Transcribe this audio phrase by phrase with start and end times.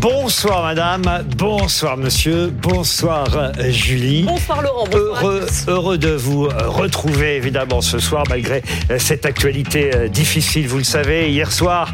[0.00, 4.22] Bonsoir madame, bonsoir monsieur, bonsoir euh, Julie.
[4.22, 8.62] Bonsoir Laurent, bonsoir Heureux, heureux de vous euh, retrouver évidemment ce soir malgré
[8.92, 11.32] euh, cette actualité difficile, vous le savez.
[11.32, 11.92] Hier soir,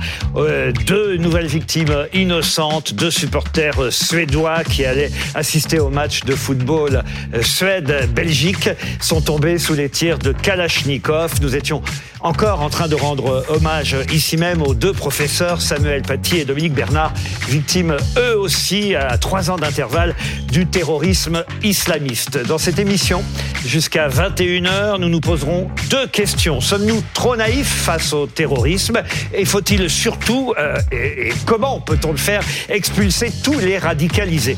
[0.86, 7.02] deux nouvelles victimes innocentes, deux supporters suédois qui allaient assister au match de football
[7.40, 8.68] Suède-Belgique
[9.00, 11.40] sont tombés sous les tirs de Kalachnikov.
[11.40, 11.82] Nous étions
[12.24, 16.72] encore en train de rendre hommage ici même aux deux professeurs, Samuel Paty et Dominique
[16.72, 17.12] Bernard,
[17.48, 20.16] victimes eux aussi à trois ans d'intervalle
[20.50, 22.38] du terrorisme islamiste.
[22.46, 23.22] Dans cette émission,
[23.66, 26.62] jusqu'à 21h, nous nous poserons deux questions.
[26.62, 29.02] Sommes-nous trop naïfs face au terrorisme
[29.34, 34.56] Et faut-il surtout, euh, et, comment peut-on le faire, expulser tous les radicalisés?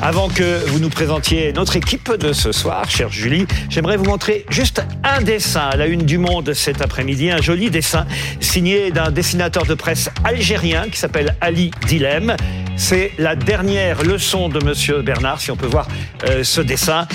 [0.00, 4.44] Avant que vous nous présentiez notre équipe de ce soir, chère Julie, j'aimerais vous montrer
[4.50, 8.06] juste un dessin à la une du Monde cet après-midi, un joli dessin
[8.40, 12.36] signé d'un dessinateur de presse algérien qui s'appelle Ali Dilem.
[12.76, 15.88] C'est la dernière leçon de Monsieur Bernard, si on peut voir
[16.28, 17.08] euh, ce dessin.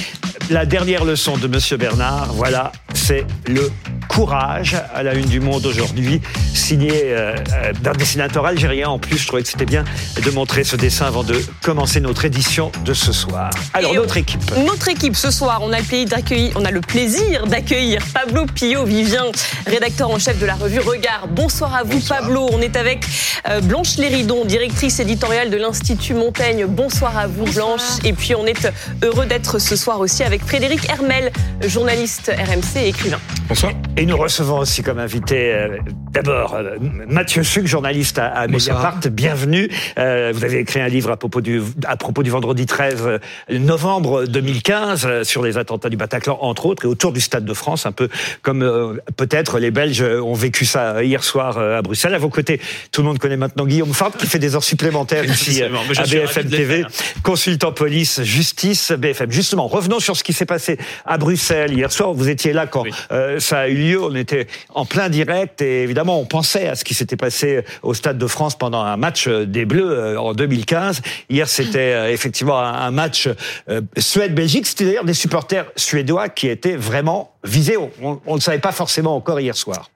[0.50, 3.72] La dernière leçon de Monsieur Bernard, voilà, c'est le
[4.12, 6.22] courage à la une du monde aujourd'hui,
[6.54, 8.90] signé euh, euh, d'un dessinateur algérien.
[8.90, 9.86] En plus, je trouvais que c'était bien
[10.22, 13.50] de montrer ce dessin avant de commencer notre édition de ce soir.
[13.74, 14.42] Alors, notre équipe.
[14.66, 18.46] Notre équipe, ce soir, on a le, pays d'accueillir, on a le plaisir d'accueillir Pablo
[18.46, 19.26] Pio Vivien,
[19.68, 21.28] rédacteur en chef de la revue Regard.
[21.28, 22.50] Bonsoir à vous, Pablo.
[22.52, 23.06] On est avec
[23.64, 26.66] Blanche Léridon, directrice éditoriale de l'Institut Montaigne.
[26.66, 27.82] Bonsoir à vous, Blanche.
[28.04, 28.68] Et puis, on est
[29.04, 31.32] heureux d'être ce soir aussi avec Frédéric Hermel,
[31.68, 33.20] journaliste RMC et écrivain.
[33.52, 33.74] Bonsoir.
[33.98, 35.78] Et nous recevons aussi comme invité euh,
[36.14, 39.02] d'abord euh, Mathieu Suc, journaliste à, à Mediapart.
[39.12, 39.70] Bienvenue.
[40.00, 44.24] Euh, vous avez écrit un livre à propos du, à propos du vendredi 13 novembre
[44.24, 47.92] 2015 sur les attentats du Bataclan, entre autres, et autour du Stade de France, un
[47.92, 48.08] peu
[48.42, 52.16] comme peut-être les Belges ont vécu ça hier soir à Bruxelles.
[52.16, 52.62] À vos côtés,
[52.94, 55.68] tout le monde connaît maintenant Guillaume Fart qui fait des heures supplémentaires ici à
[56.04, 56.86] BFM TV,
[57.22, 59.30] consultant police, justice, BFM.
[59.30, 62.14] Justement, revenons sur ce qui s'est passé à Bruxelles hier soir.
[62.14, 62.86] Vous étiez là quand
[63.41, 64.02] ça a eu lieu.
[64.02, 67.94] On était en plein direct et évidemment on pensait à ce qui s'était passé au
[67.94, 71.02] Stade de France pendant un match des Bleus euh, en 2015.
[71.29, 73.28] Hier c'était euh, effectivement un match
[73.69, 74.66] euh, Suède-Belgique.
[74.66, 77.78] C'était d'ailleurs des supporters suédois qui étaient vraiment visés.
[78.01, 79.91] On ne savait pas forcément encore hier soir.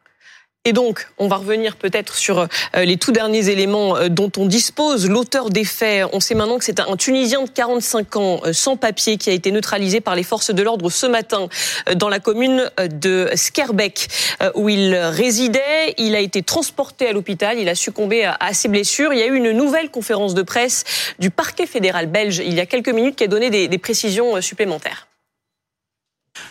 [0.68, 4.48] Et donc, on va revenir peut-être sur euh, les tout derniers éléments euh, dont on
[4.48, 5.08] dispose.
[5.08, 8.76] L'auteur des faits, on sait maintenant que c'est un Tunisien de 45 ans euh, sans
[8.76, 11.50] papier qui a été neutralisé par les forces de l'ordre ce matin
[11.96, 14.08] dans la commune de Skerbeck
[14.56, 15.94] où il résidait.
[15.98, 17.60] Il a été transporté à l'hôpital.
[17.60, 19.14] Il a succombé à ses blessures.
[19.14, 20.84] Il y a eu une nouvelle conférence de presse
[21.20, 25.08] du parquet fédéral belge il y a quelques minutes qui a donné des, précisions supplémentaires.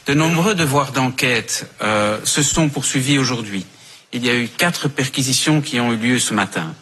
[0.07, 1.67] De nombreux devoirs d'enquête
[2.25, 3.67] se sont poursuivis aujourd'hui
[4.15, 6.73] il y a eu quatre perquisitions qui ont eu lieu ce matin.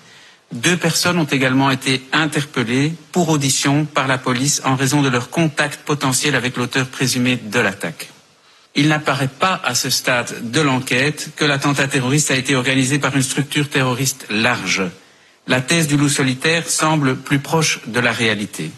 [0.53, 5.31] Deux personnes ont également été interpellées pour audition par la police en raison de leur
[5.31, 8.11] contact potentiel avec l'auteur présumé de l'attaque.
[8.75, 13.17] Il n'apparaît pas à ce stade de l'enquête que l'attentat terroriste a été organisé par
[13.17, 14.83] une structure terroriste large.
[15.47, 18.71] La thèse du loup solitaire semble plus proche de la réalité.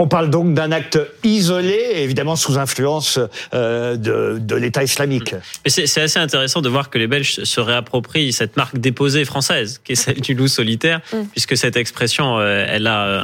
[0.00, 3.18] On parle donc d'un acte isolé, évidemment sous influence
[3.52, 5.34] euh, de, de l'État islamique.
[5.66, 9.92] C'est assez intéressant de voir que les Belges se réapproprient cette marque déposée française, qui
[9.92, 11.16] est celle du loup solitaire, mm.
[11.32, 13.22] puisque cette expression, euh, elle a euh,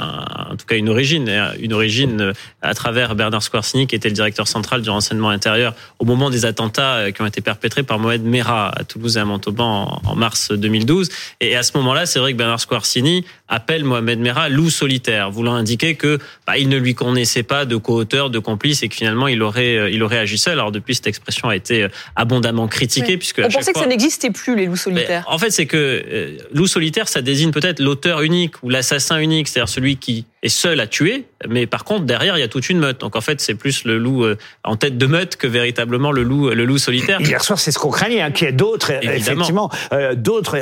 [0.51, 1.31] en tout cas une origine,
[1.61, 6.05] une origine à travers Bernard Skwarcini, qui était le directeur central du renseignement intérieur au
[6.05, 10.01] moment des attentats qui ont été perpétrés par Mohamed Merah à Toulouse et à Montauban
[10.05, 11.09] en, mars 2012.
[11.41, 15.55] Et à ce moment-là, c'est vrai que Bernard Skwarcini appelle Mohamed Merah loup solitaire, voulant
[15.55, 19.29] indiquer que bah, il ne lui connaissait pas de co-auteur, de complice et que finalement
[19.29, 20.55] il aurait, euh, il aurait agi seul.
[20.55, 23.19] Alors depuis, cette expression a été euh, abondamment critiquée.
[23.19, 25.25] Puisque On pensait que ça n'existait plus, les loups solitaires.
[25.29, 29.47] en fait, c'est que euh, loup solitaire, ça désigne peut-être l'auteur unique ou l'assassin unique,
[29.47, 32.69] c'est-à-dire celui qui est seul à tuer, mais par contre derrière il y a toute
[32.69, 33.00] une meute.
[33.00, 34.25] Donc en fait c'est plus le loup
[34.62, 37.21] en tête de meute que véritablement le loup le loup solitaire.
[37.21, 39.71] Hier soir c'est ce qu'on craignait, hein, qu'il y ait d'autres effectivement
[40.15, 40.59] d'autres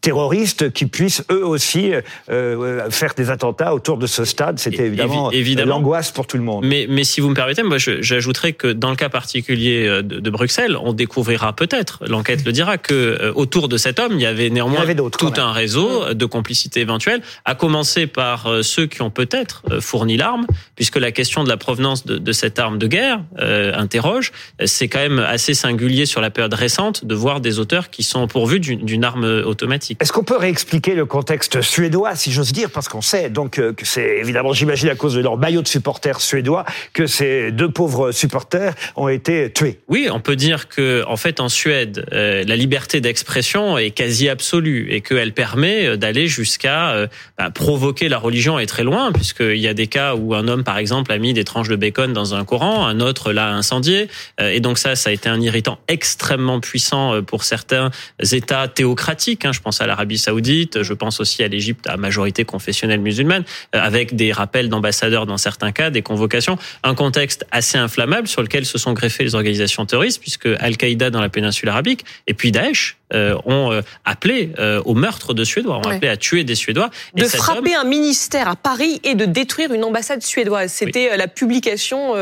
[0.00, 1.92] terroristes qui puissent eux aussi
[2.28, 4.58] faire des attentats autour de ce stade.
[4.58, 6.64] C'était évidemment évidemment l'angoisse pour tout le monde.
[6.64, 10.30] Mais, mais si vous me permettez, moi j'ajouterais que dans le cas particulier euh, de,
[10.30, 14.26] Bruxelles, on découvrira peut-être, l'enquête le dira, que euh, autour de cet homme, il y
[14.26, 14.84] avait néanmoins
[15.18, 19.62] tout un réseau de complicité éventuelle, à commencer par euh, ceux qui qui ont peut-être
[19.80, 24.32] fourni l'arme, puisque la question de la provenance de, de cette arme de guerre interroge.
[24.64, 28.26] C'est quand même assez singulier sur la période récente de voir des auteurs qui sont
[28.26, 29.98] pourvus d'une arme automatique.
[30.02, 33.84] Est-ce qu'on peut réexpliquer le contexte suédois, si j'ose dire, parce qu'on sait donc que
[33.84, 38.10] c'est évidemment, j'imagine à cause de leur maillot de supporters suédois, que ces deux pauvres
[38.10, 39.78] supporters ont été tués?
[39.86, 44.88] Oui, on peut dire que en fait en Suède, la liberté d'expression est quasi absolue
[44.90, 49.86] et qu'elle permet d'aller jusqu'à bah, provoquer la religion et très puisqu'il y a des
[49.86, 52.86] cas où un homme, par exemple, a mis des tranches de bacon dans un Coran,
[52.86, 54.08] un autre l'a incendié,
[54.40, 57.90] et donc ça, ça a été un irritant extrêmement puissant pour certains
[58.32, 59.44] États théocratiques.
[59.44, 59.52] Hein.
[59.52, 64.16] Je pense à l'Arabie Saoudite, je pense aussi à l'Égypte à majorité confessionnelle musulmane, avec
[64.16, 68.78] des rappels d'ambassadeurs dans certains cas, des convocations, un contexte assez inflammable sur lequel se
[68.78, 72.97] sont greffées les organisations terroristes, puisque Al-Qaïda dans la péninsule arabique et puis Daesh euh,
[73.14, 76.90] ont euh, appelé euh, au meurtre de Suédois, ont appelé à tuer des Suédois.
[77.14, 80.72] de frapper un ministère à Paris et de détruire une ambassade suédoise.
[80.72, 82.14] C'était la publication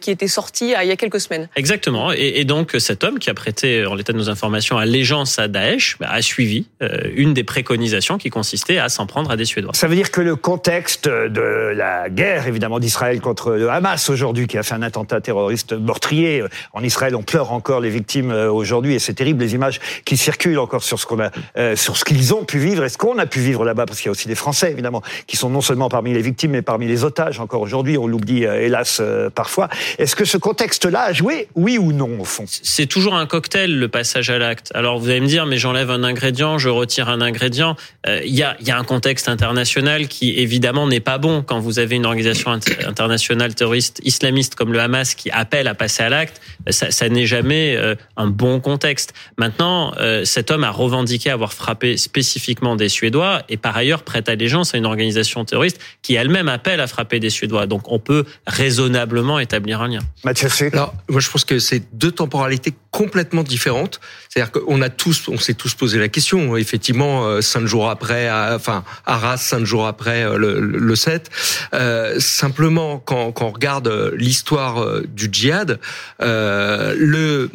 [0.00, 1.48] qui était sortie il y a quelques semaines.
[1.56, 2.12] Exactement.
[2.12, 5.48] Et, et, donc cet homme qui a prêté, en l'état de nos informations, allégeance à
[5.48, 6.66] Daesh, bah, a suivi
[7.14, 9.72] une des préconisations qui consistait à s'en prendre à des Suédois.
[9.74, 14.46] Ça veut dire que le contexte de la guerre, évidemment, d'Israël contre le Hamas aujourd'hui,
[14.46, 18.94] qui a fait un attentat terroriste meurtrier en Israël, on pleure encore les victimes aujourd'hui,
[18.94, 22.04] et c'est terrible les images qui circulent encore sur ce qu'on a, euh, sur ce
[22.04, 24.12] qu'ils ont pu vivre et ce qu'on a pu vivre là-bas, parce qu'il y a
[24.12, 27.40] aussi des Français évidemment qui sont non seulement parmi les victimes, mais parmi les otages
[27.40, 27.98] encore aujourd'hui.
[27.98, 29.68] On l'oublie euh, hélas euh, parfois.
[29.98, 32.44] Est-ce que ce contexte-là a joué, oui ou non au fond?
[32.46, 34.70] C'est toujours un cocktail le passage à l'acte.
[34.74, 37.76] Alors vous allez me dire, mais j'enlève un ingrédient, je retire un ingrédient.
[38.06, 41.78] Il y, a, y a un contexte international qui évidemment n'est pas bon quand vous
[41.78, 46.40] avez une organisation internationale terroriste islamiste comme le Hamas qui appelle à passer à l'acte.
[46.70, 47.78] Ça n'est jamais
[48.16, 49.14] un bon contexte.
[49.38, 54.28] Maintenant euh, cet homme a revendiqué avoir frappé spécifiquement des Suédois et par ailleurs prête
[54.28, 57.66] allégeance à une organisation terroriste qui elle-même appelle à frapper des Suédois.
[57.66, 60.00] Donc on peut raisonnablement établir un lien.
[60.24, 64.00] Mathieu Alors, moi je pense que c'est deux temporalités complètement différentes.
[64.28, 66.56] C'est-à-dire qu'on a tous, on s'est tous posé la question.
[66.56, 71.28] Effectivement, euh, cinq jours après, enfin Arras, cinq jours après euh, le, le 7.
[71.74, 75.80] Euh, simplement, quand, quand on regarde l'histoire du djihad,
[76.22, 77.50] euh, le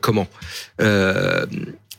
[0.00, 0.26] comment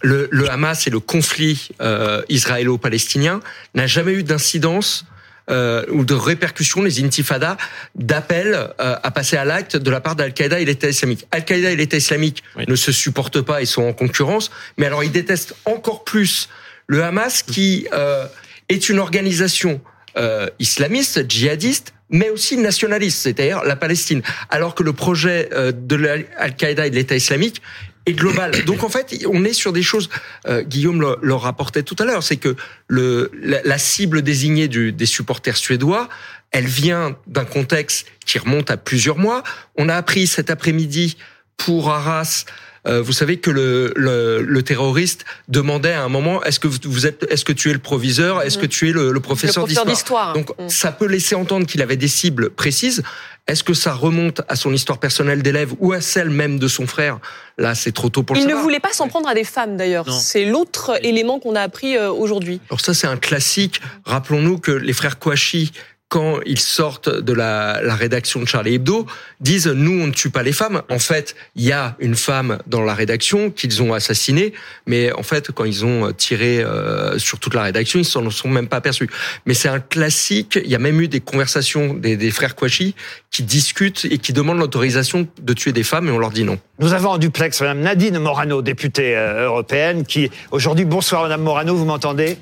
[0.04, 3.40] le, le, Hamas et le conflit euh, israélo-palestinien
[3.74, 5.06] n'a jamais eu d'incidence
[5.50, 7.57] euh, ou de répercussions, les intifadas,
[7.95, 11.28] d'appel euh, à passer à l'acte de la part d'Al-Qaïda et l'État islamique.
[11.31, 15.12] Al-Qaïda et l'État islamique ne se supportent pas et sont en concurrence, mais alors ils
[15.12, 16.50] détestent encore plus
[16.88, 18.25] le Hamas qui euh,
[18.69, 19.81] est une organisation
[20.18, 24.22] euh, islamiste, djihadiste, mais aussi nationaliste, c'est-à-dire la Palestine.
[24.50, 27.62] Alors que le projet euh, de l'Al-Qaïda et de l'État islamique
[28.06, 28.66] et global.
[28.66, 30.10] Donc en fait, on est sur des choses.
[30.48, 32.56] Euh, Guillaume le, rapportait tout à l'heure, c'est que
[32.88, 36.10] le, la, la cible désignée du, des supporters suédois,
[36.52, 39.44] elle vient d'un contexte qui remonte à plusieurs mois.
[39.76, 41.18] On a appris cet après-midi
[41.58, 42.46] pour Arras
[42.85, 47.07] euh, vous savez que le, le, le, terroriste demandait à un moment est-ce que vous
[47.07, 50.33] êtes, est-ce que tu es le proviseur, est-ce que tu es le, le professeur, d'histoire
[50.33, 50.68] Donc mm.
[50.68, 53.03] ça peut laisser entendre qu'il avait des cibles précises.
[53.45, 56.88] Est-ce que ça remonte à son histoire personnelle d'élève ou à celle même de son
[56.88, 57.19] frère?
[57.57, 58.56] Là, c'est trop tôt pour le savoir.
[58.56, 60.09] Il ne voulait pas s'en prendre à des femmes d'ailleurs.
[60.09, 62.62] C'est l'autre élément qu'on a appris euh, aujourd'hui.
[62.69, 63.81] Alors ça, c'est un classique.
[64.06, 65.74] Rappelons-nous que les frères Kouachi
[66.13, 69.07] quand ils sortent de la, la, rédaction de Charlie Hebdo,
[69.39, 70.83] disent nous on ne tue pas les femmes.
[70.92, 74.54] En fait, il y a une femme dans la rédaction qu'ils ont assassinée,
[74.86, 78.48] mais en fait quand ils ont tiré euh, sur toute la rédaction, ils s'en sont
[78.48, 79.10] même pas aperçus.
[79.48, 80.60] Mais c'est un classique.
[80.63, 82.94] Il y a même eu des conversations des, des frères Kouachi
[83.31, 86.59] qui discutent et qui demandent l'autorisation de tuer des femmes et on leur dit non.
[86.77, 91.76] Nous avons en duplex Madame Nadine Morano, députée euh, européenne, qui aujourd'hui bonsoir Madame Morano,
[91.76, 92.38] vous m'entendez?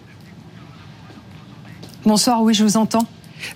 [2.04, 3.08] Bonsoir, oui, je vous entends.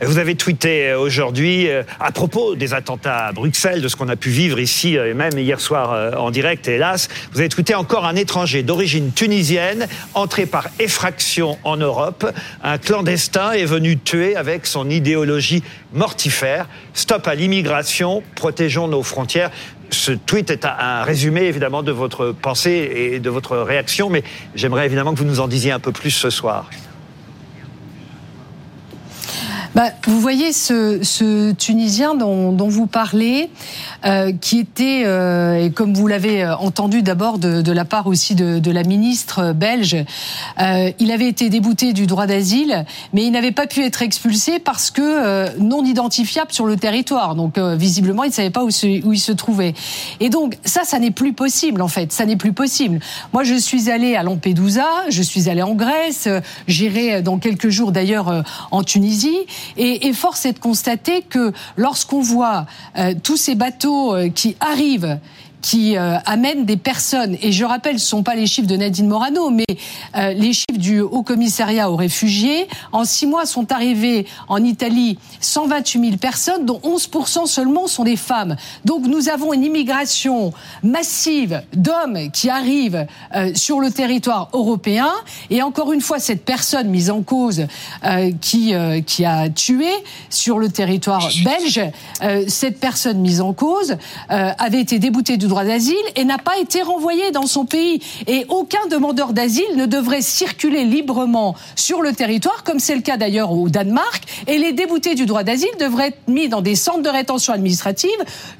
[0.01, 4.10] Vous avez tweeté euh, aujourd'hui euh, à propos des attentats à Bruxelles, de ce qu'on
[4.10, 7.08] a pu vivre ici, euh, et même hier soir en direct, hélas.
[7.32, 12.25] Vous avez tweeté encore un étranger d'origine tunisienne, entré par effraction en Europe.
[12.63, 15.63] Un clandestin est venu tuer avec son idéologie
[15.94, 16.68] mortifère.
[16.94, 19.51] Stop à l'immigration, protégeons nos frontières
[19.92, 24.24] ce tweet est un résumé évidemment de votre pensée et de votre réaction, mais
[24.56, 26.70] j'aimerais évidemment que vous nous en disiez un peu plus ce soir.
[29.75, 33.50] Bah, vous voyez ce, ce Tunisien dont, dont, vous parlez,
[34.05, 38.36] euh, qui était, euh, et comme vous l'avez entendu d'abord de, de, la part aussi
[38.36, 39.98] de, de la ministre belge,
[40.62, 44.60] euh, il avait été débouté du droit d'asile, mais il n'avait pas pu être expulsé
[44.60, 47.36] parce que euh, non identifiable sur le territoire.
[47.36, 49.74] Donc euh, visiblement, il ne savait pas où, se, où il se trouvait.
[50.22, 52.13] Et donc ça, ça n'est plus possible en fait.
[52.13, 53.00] Ça n'est plus possible.
[53.34, 56.29] Moi, je suis allée à Lampedusa, je suis allée en Grèce,
[56.70, 59.36] j'irai dans quelques jours d'ailleurs en Tunisie.
[59.78, 62.66] Et, force est de constater que lorsqu'on voit
[62.98, 65.20] euh, tous ces bateaux euh, qui arrivent
[65.66, 68.76] qui euh, amènent des personnes, et je rappelle, ce ne sont pas les chiffres de
[68.76, 69.66] Nadine Morano, mais
[70.16, 72.68] euh, les chiffres du Haut Commissariat aux réfugiés.
[72.92, 78.16] En six mois sont arrivés en Italie 128 000 personnes, dont 11% seulement sont des
[78.16, 78.58] femmes.
[78.86, 80.54] Donc nous avons une immigration
[80.84, 85.10] massive d'hommes qui arrivent euh, sur le territoire européen.
[85.50, 87.66] Et encore une fois, cette personne mise en cause
[88.04, 88.74] euh, qui,
[89.08, 89.90] qui a tué
[90.30, 91.82] sur le territoire belge,
[92.48, 93.98] cette personne mise en cause
[94.30, 98.02] avait été déboutée du droit d'asile et n'a pas été renvoyée dans son pays.
[98.28, 103.18] Et aucun demandeur d'asile ne devrait circuler librement sur le territoire, comme c'est le cas
[103.18, 104.24] d'ailleurs au Danemark.
[104.48, 108.10] Et les déboutés du droit d'asile devraient être mis dans des centres de rétention administrative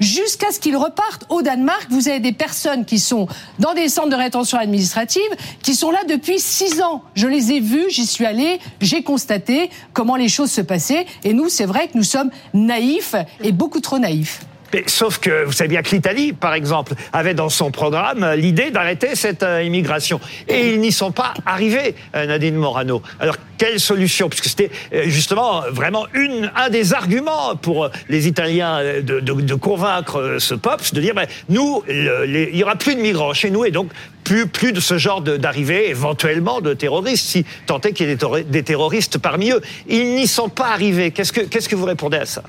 [0.00, 1.86] jusqu'à ce qu'ils repartent au Danemark.
[1.90, 3.26] Vous avez des personnes qui sont
[3.58, 5.20] dans des centres de rétention administrative
[5.62, 7.02] qui sont là depuis six ans.
[7.14, 11.06] Je les ai vus, j'y suis allée, j'ai constaté comment les choses se passaient.
[11.24, 14.40] Et nous, c'est vrai que nous sommes naïfs et beaucoup trop naïfs.
[14.86, 19.14] Sauf que vous savez bien que l'Italie, par exemple, avait dans son programme l'idée d'arrêter
[19.14, 20.20] cette euh, immigration.
[20.48, 23.02] Et ils n'y sont pas arrivés, euh, Nadine Morano.
[23.20, 24.28] Alors, quelle solution?
[24.28, 30.54] Puisque c'était euh, justement vraiment une, un des arguments pour les Italiens de, convaincre ce
[30.54, 33.90] POPS, de dire, ben, nous, il y aura plus de migrants chez nous et donc
[34.24, 38.18] plus, de ce genre d'arrivée, éventuellement de terroristes, si tant est qu'il y ait des,
[38.18, 39.60] terro- des terroristes parmi eux.
[39.88, 41.12] Ils n'y sont pas arrivés.
[41.12, 42.42] Qu'est-ce que, qu'est-ce que vous répondez à ça?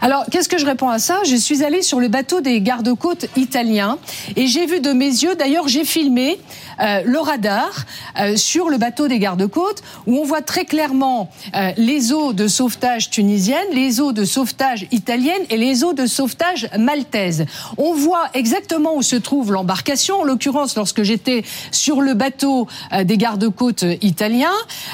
[0.00, 1.20] Alors, qu'est-ce que je réponds à ça?
[1.24, 3.98] Je suis allée sur le bateau des gardes-côtes italiens
[4.36, 6.38] et j'ai vu de mes yeux, d'ailleurs j'ai filmé
[6.80, 7.84] euh, le radar
[8.20, 12.48] euh, sur le bateau des gardes-côtes où on voit très clairement euh, les eaux de
[12.48, 17.46] sauvetage tunisiennes, les eaux de sauvetage italiennes et les eaux de sauvetage maltaises.
[17.76, 20.20] On voit exactement où se trouve l'embarcation.
[20.20, 24.52] En l'occurrence, lorsque j'étais sur le bateau euh, des gardes-côtes italiens,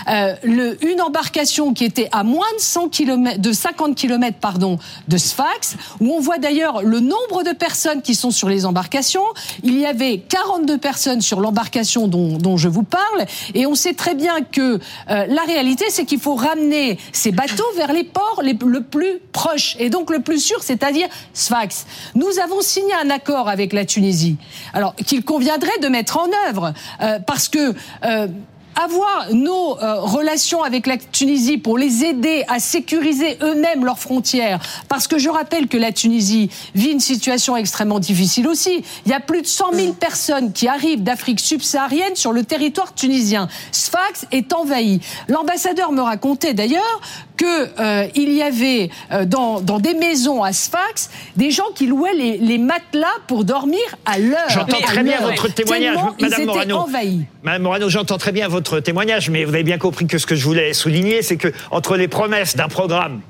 [0.09, 4.79] euh, le, une embarcation qui était à moins de 100 km, de 50 km, pardon,
[5.09, 9.25] de Sfax, où on voit d'ailleurs le nombre de personnes qui sont sur les embarcations.
[9.63, 13.95] Il y avait 42 personnes sur l'embarcation dont, dont je vous parle, et on sait
[13.95, 14.79] très bien que euh,
[15.09, 19.77] la réalité, c'est qu'il faut ramener ces bateaux vers les ports les, le plus proches,
[19.79, 21.87] et donc le plus sûr, c'est-à-dire Sfax.
[22.15, 24.37] Nous avons signé un accord avec la Tunisie,
[24.73, 28.29] alors qu'il conviendrait de mettre en œuvre, euh, parce que euh,
[28.77, 34.61] avoir nos euh, relations avec la Tunisie pour les aider à sécuriser eux-mêmes leurs frontières,
[34.89, 38.85] parce que je rappelle que la Tunisie vit une situation extrêmement difficile aussi.
[39.07, 42.95] Il y a plus de 100 000 personnes qui arrivent d'Afrique subsaharienne sur le territoire
[42.95, 43.49] tunisien.
[43.73, 45.01] Sfax est envahi.
[45.29, 47.01] L'ambassadeur me racontait d'ailleurs
[47.37, 51.87] que euh, il y avait euh, dans, dans des maisons à Sfax des gens qui
[51.87, 54.49] louaient les, les matelas pour dormir à l'heure.
[54.51, 56.77] J'entends très bien votre témoignage, Tellement Madame ils Morano.
[56.77, 57.25] envahis.
[57.43, 60.35] Madame Morano, j'entends très bien votre témoignage, mais vous avez bien compris que ce que
[60.35, 63.21] je voulais souligner, c'est que entre les promesses d'un programme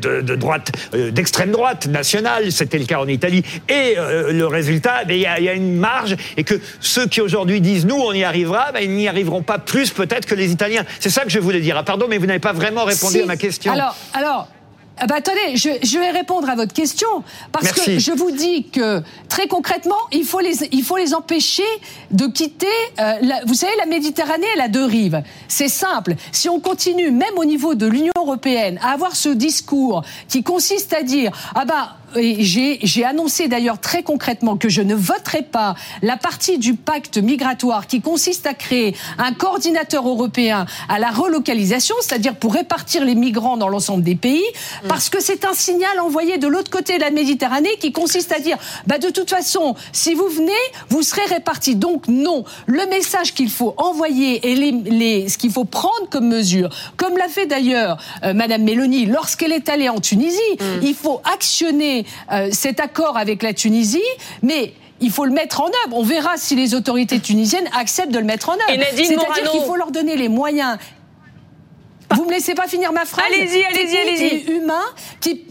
[0.00, 4.46] de, de droite, euh, d'extrême droite nationale, c'était le cas en Italie, et euh, le
[4.46, 7.60] résultat, ben, il y, a, il y a une marge, et que ceux qui aujourd'hui
[7.60, 10.84] disent nous, on y arrivera, ben, ils n'y arriveront pas plus peut-être que les Italiens.
[11.00, 11.76] C'est ça que je voulais dire.
[11.78, 13.22] Ah, pardon, mais vous n'avez pas vraiment répondu Si.
[13.22, 13.72] à ma question.
[13.72, 14.48] Alors, alors.
[14.98, 17.08] Ah bah attendez, je, je vais répondre à votre question
[17.50, 17.84] parce Merci.
[17.94, 21.64] que je vous dis que très concrètement, il faut les, il faut les empêcher
[22.12, 22.66] de quitter.
[23.00, 25.20] euh, la- vous savez, la Méditerranée, elle a deux rives.
[25.48, 26.14] C'est simple.
[26.30, 30.92] Si on continue, même au niveau de l'Union européenne, à avoir ce discours qui consiste
[30.92, 36.16] à dire ah bah j'ai annoncé d'ailleurs très concrètement que je ne voterai pas la
[36.16, 42.34] partie du pacte migratoire qui consiste à créer un coordinateur européen à la relocalisation, c'est-à-dire
[42.34, 44.44] pour répartir les migrants dans l'ensemble des pays,
[44.88, 48.40] parce que c'est un signal envoyé de l'autre côté de la Méditerranée qui consiste à
[48.40, 48.56] dire,
[48.86, 50.52] bah de toute façon, si vous venez,
[50.88, 51.76] vous serez répartis.
[51.76, 56.28] Donc non, le message qu'il faut envoyer et les, les, ce qu'il faut prendre comme
[56.28, 60.38] mesure, comme l'a fait d'ailleurs euh, Madame Mélanie lorsqu'elle est allée en Tunisie,
[60.82, 64.02] il faut actionner euh, cet accord avec la Tunisie,
[64.42, 65.96] mais il faut le mettre en œuvre.
[65.96, 68.84] On verra si les autorités tunisiennes acceptent de le mettre en œuvre.
[68.94, 70.78] C'est-à-dire qu'il faut leur donner les moyens.
[72.10, 74.44] Vous me laissez pas finir ma phrase Allez-y, allez-y, allez-y.
[75.20, 75.44] qui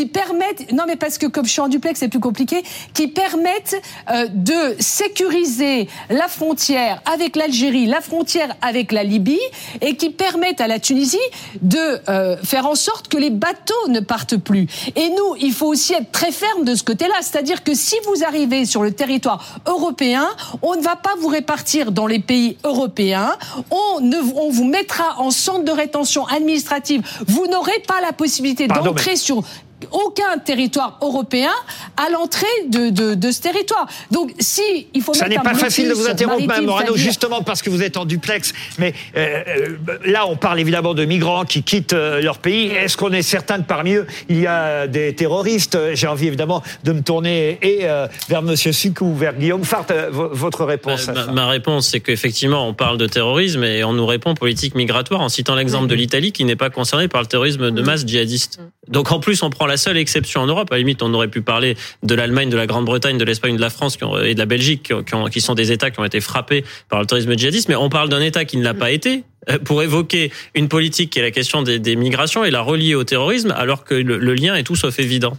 [0.00, 2.62] qui permettent, non mais parce que comme je suis en duplex c'est plus compliqué,
[2.94, 9.38] qui permettent euh, de sécuriser la frontière avec l'Algérie, la frontière avec la Libye,
[9.82, 11.18] et qui permettent à la Tunisie
[11.60, 14.68] de euh, faire en sorte que les bateaux ne partent plus.
[14.96, 18.24] Et nous, il faut aussi être très ferme de ce côté-là, c'est-à-dire que si vous
[18.24, 20.26] arrivez sur le territoire européen,
[20.62, 23.36] on ne va pas vous répartir dans les pays européens,
[23.70, 28.66] on, ne, on vous mettra en centre de rétention administrative, vous n'aurez pas la possibilité
[28.66, 29.44] d'entrer sur
[29.90, 31.52] aucun territoire européen
[31.96, 33.86] à l'entrée de, de, de, ce territoire.
[34.10, 37.62] Donc, si il faut ça n'est pas facile de vous interrompre, Mme Morano, justement parce
[37.62, 38.52] que vous êtes en duplex.
[38.78, 42.66] Mais euh, euh, là, on parle évidemment de migrants qui quittent euh, leur pays.
[42.66, 45.78] Est-ce qu'on est certain que parmi eux, il y a des terroristes?
[45.94, 47.86] J'ai envie évidemment de me tourner et
[48.28, 49.86] vers Monsieur Suc ou vers Guillaume Fart.
[50.10, 54.34] votre réponse ma, ma, réponse, c'est qu'effectivement, on parle de terrorisme et on nous répond
[54.34, 57.82] politique migratoire en citant l'exemple de l'Italie qui n'est pas concernée par le terrorisme de
[57.82, 58.60] masse djihadiste.
[58.90, 60.70] Donc en plus, on prend la seule exception en Europe.
[60.70, 63.60] À la limite, on aurait pu parler de l'Allemagne, de la Grande-Bretagne, de l'Espagne, de
[63.60, 66.20] la France et de la Belgique, qui, ont, qui, sont des États qui ont été
[66.20, 67.68] frappés par le terrorisme djihadiste.
[67.68, 71.10] Mais on parle d'un État qui ne l'a pas été euh, pour évoquer une politique
[71.10, 74.18] qui est la question des, des migrations et la relier au terrorisme, alors que le,
[74.18, 75.36] le lien est tout sauf évident.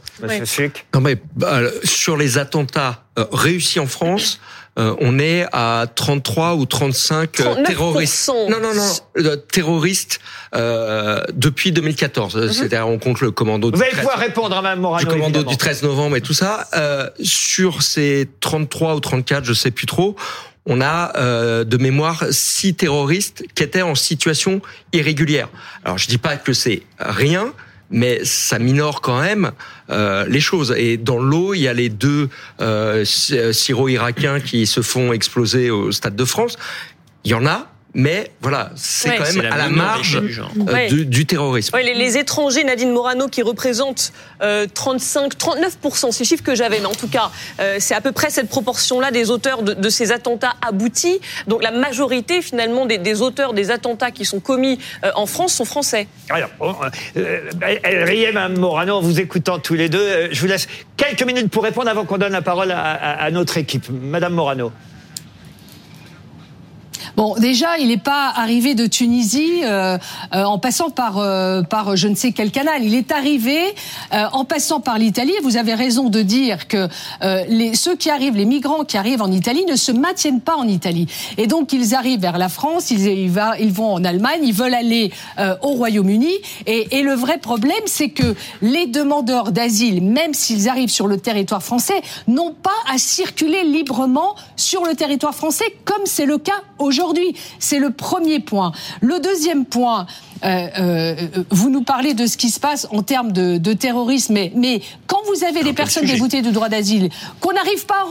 [0.96, 4.40] Non mais bah, sur les attentats euh, réussis en France.
[4.80, 8.32] Euh, on est à 33 ou 35 euh, terroristes.
[8.50, 10.20] Non, non, non, euh, terroristes
[11.34, 12.36] depuis 2014.
[12.36, 12.52] Mhm.
[12.52, 13.72] C'est-à-dire on compte le commando.
[13.74, 15.06] Vous allez pouvoir répondre à Mme Morano.
[15.06, 16.70] Du commando du 13 novembre et tout ça.
[17.22, 20.16] sur ces 33 ou 34, je sais plus trop.
[20.66, 24.62] On a de mémoire six terroristes qui étaient en situation
[24.94, 25.50] irrégulière.
[25.84, 27.54] Alors je dis pas que c'est rien,
[27.92, 29.52] mais ça minore quand même
[29.90, 30.74] euh, les choses.
[30.78, 32.30] Et dans l'eau, il y a les deux
[32.62, 36.58] euh, syro-irakiens qui se font exploser au Stade de France.
[37.24, 41.26] Il y en a, mais voilà, c'est quand même à la marge euh, du, du,
[41.26, 41.78] terrorisme.
[41.78, 46.86] les, les, étrangers, Nadine Morano, qui représentent 35, 39%, c'est le chiffre que j'avais, mais
[46.86, 50.14] en tout cas, euh, c'est à peu près cette proportion-là des auteurs de, de, ces
[50.14, 51.20] attentats aboutis.
[51.48, 55.54] Donc la majorité, finalement, des, des auteurs des attentats qui sont commis euh, en France
[55.54, 56.08] sont français.
[56.30, 56.50] Alors,
[57.16, 60.32] elle riait, Mme Morano, en vous écoutant tous les deux.
[60.32, 63.32] Je vous laisse quelques minutes pour répondre avant qu'on donne la parole à, à, à
[63.32, 63.88] notre équipe.
[63.90, 64.72] Madame Morano.
[67.18, 69.98] Bon, déjà, il n'est pas arrivé de Tunisie euh,
[70.34, 72.84] euh, en passant par euh, par je ne sais quel canal.
[72.84, 73.60] Il est arrivé
[74.14, 75.34] euh, en passant par l'Italie.
[75.44, 76.88] Vous avez raison de dire que
[77.22, 80.56] euh, les, ceux qui arrivent, les migrants qui arrivent en Italie, ne se maintiennent pas
[80.56, 81.08] en Italie.
[81.38, 84.54] Et donc, ils arrivent vers la France, ils, ils, va, ils vont en Allemagne, ils
[84.54, 86.34] veulent aller euh, au Royaume-Uni.
[86.66, 91.20] Et, et le vrai problème, c'est que les demandeurs d'asile, même s'ils arrivent sur le
[91.20, 96.62] territoire français, n'ont pas à circuler librement sur le territoire français, comme c'est le cas
[96.80, 97.36] aujourd'hui aujourd'hui.
[97.60, 98.72] C'est le premier point.
[99.02, 100.06] Le deuxième point,
[100.44, 101.16] euh, euh,
[101.50, 104.82] vous nous parlez de ce qui se passe en termes de, de terrorisme, mais, mais,
[105.08, 108.06] quand vous avez des personnes déboutées de droit d'asile, qu'on n'arrive pas à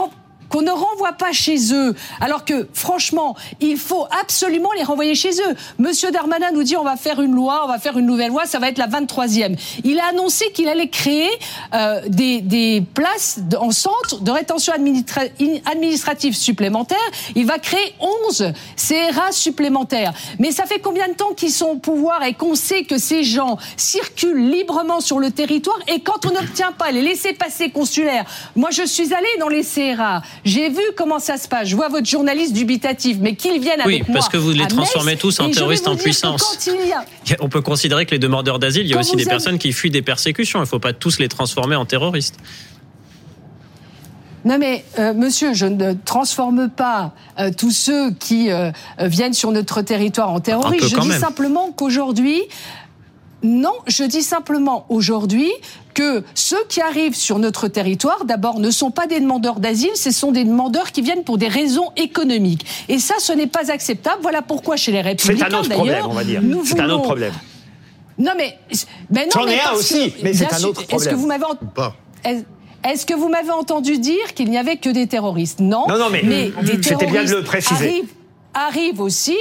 [0.50, 5.30] qu'on ne renvoie pas chez eux, alors que franchement, il faut absolument les renvoyer chez
[5.30, 5.54] eux.
[5.78, 8.44] Monsieur Darmanin nous dit on va faire une loi, on va faire une nouvelle loi,
[8.44, 9.56] ça va être la 23e.
[9.84, 11.30] Il a annoncé qu'il allait créer
[11.74, 15.22] euh, des, des, places en centre de rétention administra
[15.66, 16.98] administrative supplémentaire.
[17.36, 17.94] Il va créer
[18.28, 20.12] 11 CRA supplémentaires.
[20.38, 23.22] Mais ça fait combien de temps qu'ils sont au pouvoir et qu'on sait que ces
[23.22, 28.24] gens circulent librement sur le territoire et quand on n'obtient pas les laissés-passer consulaires,
[28.56, 31.68] moi je suis allée dans les CRA, j'ai vu comment ça se passe.
[31.68, 34.06] Je vois votre journaliste dubitatif, mais qu'il vienne avec moi.
[34.08, 36.58] Oui, parce que vous les transformez tous en terroristes en puissance.
[37.40, 39.90] On peut considérer que les demandeurs d'asile, il y a aussi des personnes qui fuient
[39.90, 40.58] des persécutions.
[40.60, 42.36] Il ne faut pas tous les transformer en terroristes.
[44.44, 49.52] Non mais euh, monsieur, je ne transforme pas euh, tous ceux qui euh, viennent sur
[49.52, 50.88] notre territoire en terroristes.
[50.88, 51.20] Je dis même.
[51.20, 52.42] simplement qu'aujourd'hui,
[53.42, 55.50] non, je dis simplement aujourd'hui
[55.94, 60.10] que ceux qui arrivent sur notre territoire, d'abord, ne sont pas des demandeurs d'asile, ce
[60.10, 62.66] sont des demandeurs qui viennent pour des raisons économiques.
[62.88, 64.18] Et ça, ce n'est pas acceptable.
[64.22, 66.40] Voilà pourquoi chez les Républicains, C'est un autre problème, on va dire.
[66.64, 66.82] C'est voulons...
[66.82, 67.32] un autre problème.
[68.18, 68.58] Non mais,
[69.08, 70.96] ben non, C'en est un aussi, que, mais c'est un autre problème.
[71.00, 71.44] Est-ce que vous m'avez
[72.82, 75.60] est-ce que vous m'avez entendu dire qu'il n'y avait que des terroristes?
[75.60, 75.84] Non.
[75.86, 76.50] Non, non, mais, mais
[76.82, 77.88] c'était bien de le préciser.
[77.88, 78.14] Arrivent
[78.54, 79.36] arrive aussi.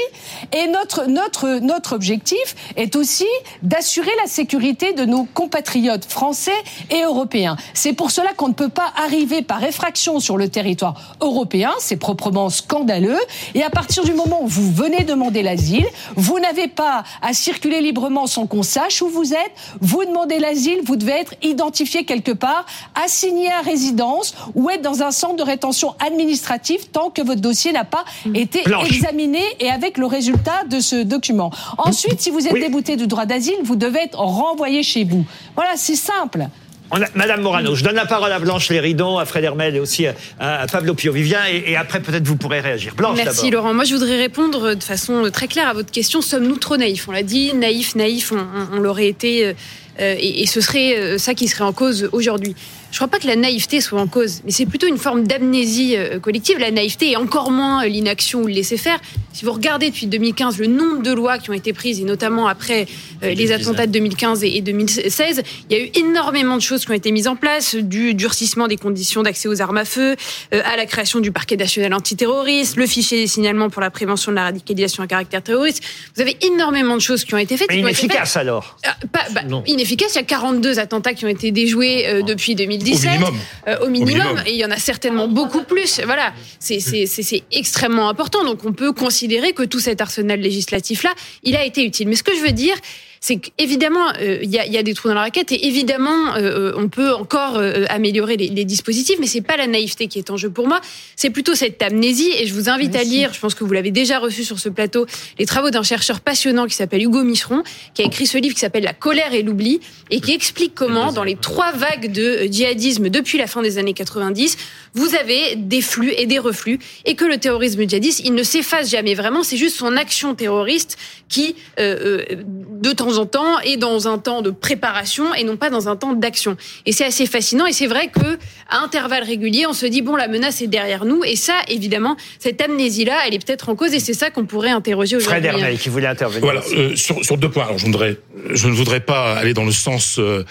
[0.53, 3.25] Et notre, notre, notre objectif est aussi
[3.63, 6.51] d'assurer la sécurité de nos compatriotes français
[6.89, 7.57] et européens.
[7.73, 11.97] C'est pour cela qu'on ne peut pas arriver par effraction sur le territoire européen, c'est
[11.97, 13.19] proprement scandaleux.
[13.55, 17.81] Et à partir du moment où vous venez demander l'asile, vous n'avez pas à circuler
[17.81, 19.51] librement sans qu'on sache où vous êtes.
[19.81, 25.03] Vous demandez l'asile, vous devez être identifié quelque part, assigné à résidence ou être dans
[25.03, 29.69] un centre de rétention administrative tant que votre dossier n'a pas été Blanche examiné et
[29.69, 31.51] avec le résultat de ce document.
[31.77, 32.61] Ensuite, si vous êtes oui.
[32.61, 35.25] débouté du droit d'asile, vous devez être renvoyé chez vous.
[35.55, 36.47] Voilà, c'est simple.
[36.91, 40.07] A, Madame Morano, je donne la parole à Blanche Léridon, à Fred Hermel et aussi
[40.07, 42.95] à, à Pablo Pio-Vivien, et, et, après peut-être vous pourrez réagir.
[42.95, 43.75] Blanche Merci Laurent.
[43.75, 46.21] Moi je voudrais répondre de façon très claire à votre question.
[46.21, 47.07] Sommes-nous trop naïfs?
[47.07, 49.53] On l'a dit, naïfs, naïfs, on, on, on l'aurait été euh,
[49.99, 52.55] et, et ce serait euh, ça qui serait en cause aujourd'hui.
[52.91, 55.95] Je crois pas que la naïveté soit en cause, mais c'est plutôt une forme d'amnésie
[55.95, 56.57] euh, collective.
[56.57, 58.99] La naïveté et encore moins euh, l'inaction ou le laisser-faire.
[59.31, 62.47] Si vous regardez depuis 2015 le nombre de lois qui ont été prises, et notamment
[62.47, 62.87] après
[63.23, 66.83] euh, les attentats de 2015 et et 2016, il y a eu énormément de choses
[66.83, 70.15] qui ont été mises en place, du durcissement des conditions d'accès aux armes à feu,
[70.53, 74.31] euh, à la création du parquet national antiterroriste, le fichier des signalements pour la prévention
[74.31, 75.83] de la radicalisation à caractère terroriste.
[76.15, 77.69] Vous avez énormément de choses qui ont été faites.
[77.69, 78.77] Mais inefficace alors.
[79.11, 80.15] Pas- bah, inefficace.
[80.15, 83.07] Il y a 42 attentats qui ont été déjoués depuis 2017.
[83.07, 83.39] Au minimum.
[83.67, 84.23] Euh, au minimum.
[84.23, 84.43] minimum.
[84.45, 86.01] Et il y en a certainement beaucoup plus.
[86.05, 88.43] Voilà, c'est extrêmement important.
[88.43, 91.13] Donc on peut considérer que tout cet arsenal législatif-là,
[91.43, 92.07] il a été utile.
[92.07, 92.75] Mais ce que je veux dire,
[93.21, 95.67] c'est qu'évidemment, euh, il y, a, il y a des trous dans la raquette et
[95.67, 100.07] évidemment, euh, on peut encore euh, améliorer les, les dispositifs, mais c'est pas la naïveté
[100.07, 100.81] qui est en jeu pour moi,
[101.15, 102.31] c'est plutôt cette amnésie.
[102.37, 104.69] Et je vous invite à lire, je pense que vous l'avez déjà reçu sur ce
[104.69, 105.05] plateau,
[105.37, 108.61] les travaux d'un chercheur passionnant qui s'appelle Hugo Micheron, qui a écrit ce livre qui
[108.61, 109.79] s'appelle La colère et l'oubli
[110.09, 113.77] et qui explique comment, dans les trois vagues de euh, djihadisme depuis la fin des
[113.77, 114.57] années 90,
[114.93, 118.89] vous avez des flux et des reflux et que le terrorisme djihadiste, il ne s'efface
[118.89, 119.13] jamais.
[119.13, 122.43] Vraiment, c'est juste son action terroriste qui, euh, euh,
[122.81, 125.95] de temps en temps, est dans un temps de préparation et non pas dans un
[125.95, 126.57] temps d'action.
[126.85, 128.37] Et c'est assez fascinant et c'est vrai que
[128.69, 132.15] à intervalles réguliers, on se dit bon, la menace est derrière nous et ça, évidemment,
[132.37, 135.61] cette amnésie-là, elle est peut-être en cause et c'est ça qu'on pourrait interroger Fred aujourd'hui.
[135.61, 136.41] Hermel qui voulait intervenir.
[136.41, 137.63] Voilà, euh, sur, sur deux points.
[137.63, 138.17] Alors, je, voudrais,
[138.51, 140.43] je ne voudrais pas aller dans le sens euh,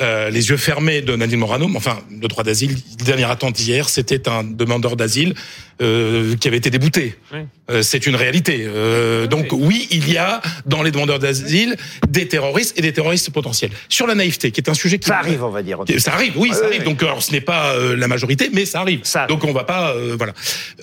[0.00, 3.88] euh, les yeux fermés de Nadine Morano, mais enfin, le droit d'asile, dernière attente hier,
[3.88, 5.34] c'était un demandeur d'asile
[5.80, 7.14] euh, qui avait été débouté.
[7.32, 7.40] Oui.
[7.70, 8.64] Euh, c'est une réalité.
[8.66, 11.76] Euh, donc oui, il y a dans les demandeurs d'asile
[12.08, 13.70] des terroristes et des terroristes potentiels.
[13.88, 15.78] Sur la naïveté, qui est un sujet qui Ça arrive, on va dire.
[15.98, 16.82] ça arrive, oui, ça arrive.
[16.84, 19.00] Donc, alors, ce n'est pas euh, la majorité, mais ça arrive.
[19.02, 19.30] Ça arrive.
[19.34, 20.32] Donc, on va pas, euh, voilà.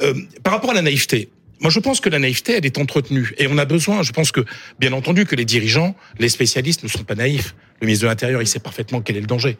[0.02, 3.34] Euh, par rapport à la naïveté, moi, je pense que la naïveté, elle est entretenue,
[3.38, 4.04] et on a besoin.
[4.04, 4.42] Je pense que,
[4.80, 7.56] bien entendu, que les dirigeants, les spécialistes, ne sont pas naïfs.
[7.84, 9.58] Le ministre de l'Intérieur, il sait parfaitement quel est le danger.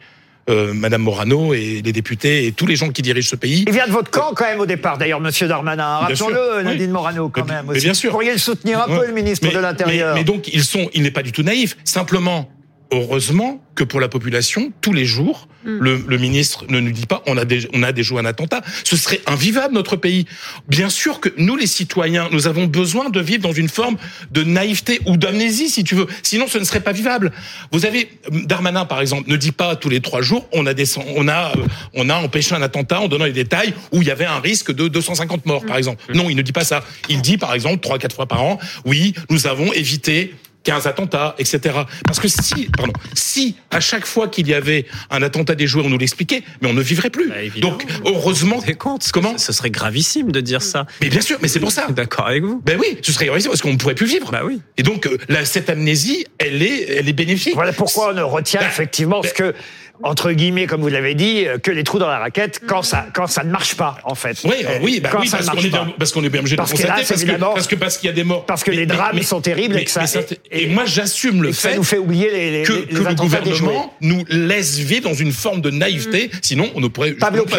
[0.48, 3.64] Euh, Madame Morano et les députés et tous les gens qui dirigent ce pays.
[3.66, 5.98] Il vient de votre camp quand même au départ, d'ailleurs, Monsieur Darmanin.
[5.98, 6.64] Rappelons-le, oui.
[6.64, 7.66] Nadine Morano, quand Mais- même.
[7.70, 8.10] mais bien sûr.
[8.10, 10.14] Vous pourriez le soutenir un peu, le ministre Mais- de l'Intérieur.
[10.14, 11.76] Mais, mais donc, ils sont, il n'est pas du tout naïf.
[11.84, 12.48] Simplement,
[12.94, 15.78] heureusement que pour la population, tous les jours, Mm.
[15.78, 18.62] le, le ministre ne nous dit pas on a des, on a déjoué un attentat.
[18.84, 20.26] Ce serait invivable notre pays.
[20.68, 23.96] Bien sûr que nous, les citoyens, nous avons besoin de vivre dans une forme
[24.30, 26.06] de naïveté ou d'amnésie, si tu veux.
[26.22, 27.32] Sinon, ce ne serait pas vivable.
[27.72, 30.84] Vous avez Darmanin, par exemple, ne dit pas tous les trois jours on a des,
[31.16, 34.10] on a, euh, on a empêché un attentat en donnant les détails où il y
[34.10, 36.02] avait un risque de 250 morts, par exemple.
[36.14, 36.84] Non, il ne dit pas ça.
[37.08, 41.34] Il dit, par exemple, trois, quatre fois par an, oui, nous avons évité 15 attentats,
[41.38, 41.60] etc.
[42.04, 45.90] Parce que si, pardon, si à chaque fois qu'il y avait un attentat déjoué, on
[45.90, 47.28] nous l'expliquait, mais on ne vivrait plus.
[47.28, 47.72] Bah, évidemment.
[47.72, 50.86] Donc, heureusement, Vous compte Comment Ce serait gravissime de dire ça.
[51.00, 51.86] mais bien sûr, mais c'est pour ça.
[51.90, 52.60] D'accord avec vous.
[52.64, 54.30] Ben oui, ce serait réussi parce qu'on ne pourrait plus vivre.
[54.32, 54.60] Bah oui.
[54.76, 57.54] Et donc, euh, là, cette amnésie, elle est, elle est bénéfique.
[57.54, 59.54] Voilà pourquoi on ne retient Bah, effectivement bah, ce que,
[60.02, 63.06] entre guillemets, comme vous l'avez dit, euh, que les trous dans la raquette quand ça,
[63.14, 64.38] quand ça ne marche pas, en fait.
[64.44, 66.40] Oui, Euh, oui, bah quand oui, ça parce qu'on est bien, parce qu'on est bien
[66.40, 68.14] obligé de Parce que constater, là, parce que, évidemment- parce que parce qu'il y a
[68.14, 70.04] des morts, parce que les drames sont terribles et que ça-
[70.50, 72.94] et- et, moi j'assume le ça fait nous fait oublier les, les, que, les que
[73.08, 77.44] le gouvernement nous laisse vivre dans une forme de naïveté, sinon on ne pourrait Pablo
[77.44, 77.58] pas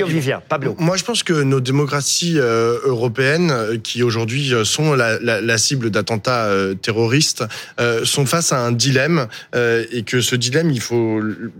[0.50, 0.76] Pablo.
[0.78, 5.90] Moi, je pense que nos démocraties euh, européennes, qui aujourd'hui sont la, la- la cible
[5.90, 7.44] d'attentats euh, terroristes,
[7.80, 11.52] euh, sont face à un dilemme euh, et que ce dilemme, il faut l-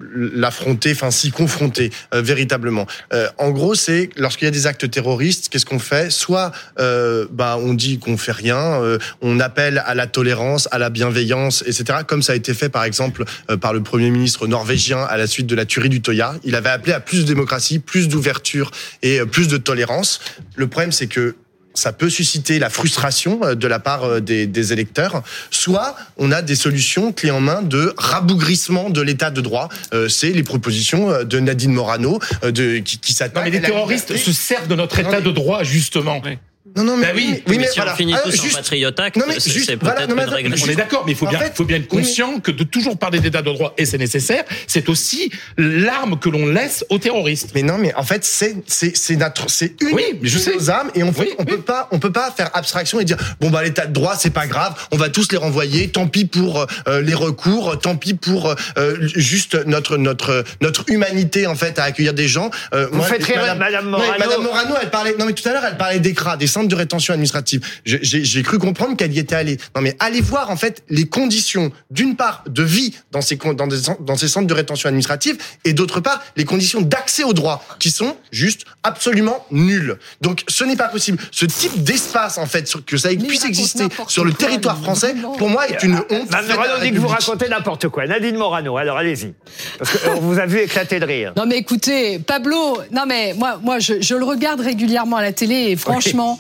[0.92, 2.88] enfin s'y confronter euh, véritablement.
[3.14, 6.12] Euh, en gros, c'est lorsqu'il y a des actes terroristes, qu'est-ce qu'on fait?
[6.12, 10.78] Soit, euh, bah, on dit qu'on fait rien, euh, on appelle à la tolérance, à
[10.78, 12.00] la bienveillance, etc.
[12.08, 13.26] Comme ça a été fait, par exemple,
[13.62, 16.36] par le premier ministre norvégien à la suite de la tuerie du Toya.
[16.44, 20.20] Il avait appelé à plus de démocratie, plus d'ouverture et plus de tolérance.
[20.56, 21.36] Le problème, c'est que
[21.76, 25.22] ça peut susciter la frustration euh, de la part euh, des, des électeurs.
[25.52, 29.70] Soit on a des solutions clés en main de rabougrissement de l'état de droit.
[29.94, 33.52] Euh, c'est les propositions euh, de Nadine Morano euh, de, qui, qui Non, s'attaquent mais
[33.52, 34.32] les terroristes liberté.
[34.32, 36.22] se servent de notre état de droit, justement.
[36.26, 36.38] Oui.
[36.76, 37.42] Non, non, mais Bah oui.
[37.48, 39.68] oui, mais si on finit Ah, tous en juste- Patriot Act, Non, mais c'est juste-
[39.68, 40.66] c'est voilà, peut-être non, mais une attends, régression.
[40.68, 42.02] On est d'accord, mais il faut En bien, fait, faut bien être oui.
[42.02, 46.30] conscient que de toujours parler d'état de droit, et c'est nécessaire, c'est aussi l'arme que
[46.30, 47.52] l'on laisse aux terroristes.
[47.56, 50.40] Mais non, mais en fait, c'est c'est c'est notre c'est une Oui, mais je de
[50.42, 50.54] sais.
[50.56, 51.52] nos âmes et on peut Oui, on oui.
[51.52, 54.30] peut pas on peut pas faire abstraction et dire bon bah l'état de droit c'est
[54.34, 58.14] pas grave, on va tous les renvoyer, tant pis pour euh, les recours, tant pis
[58.16, 62.50] pour euh, juste notre notre notre humanité en fait à accueillir des gens.
[62.74, 64.14] Euh, Vous faites rire Madame mais Morano.
[64.20, 66.00] Madame Morano, elle parlait non mais tout à l'heure elle parlait
[66.42, 67.62] et de rétention administrative.
[67.86, 69.58] J'ai cru comprendre qu'elle y était allée.
[69.76, 73.54] Non, mais allez voir en fait les conditions, d'une part, de vie dans ces con-
[73.54, 77.24] dans, des, cen- dans ces centres de rétention administrative, et d'autre part, les conditions d'accès
[77.24, 79.98] aux droits qui sont juste absolument nulles.
[80.22, 81.18] Donc, ce n'est pas possible.
[81.32, 85.16] Ce type d'espace en fait, sur- que ça puisse exister sur le quoi, territoire français,
[85.38, 86.30] pour moi, est une honte.
[86.32, 88.06] Madame Morano dit que vous racontez n'importe quoi.
[88.08, 89.34] Nadine Morano, alors allez-y.
[89.78, 91.34] Parce qu'on vous a vu éclater de rire.
[91.38, 95.34] Non mais écoutez, Pablo, non mais moi, moi je, je le regarde régulièrement à la
[95.34, 96.40] télé et franchement,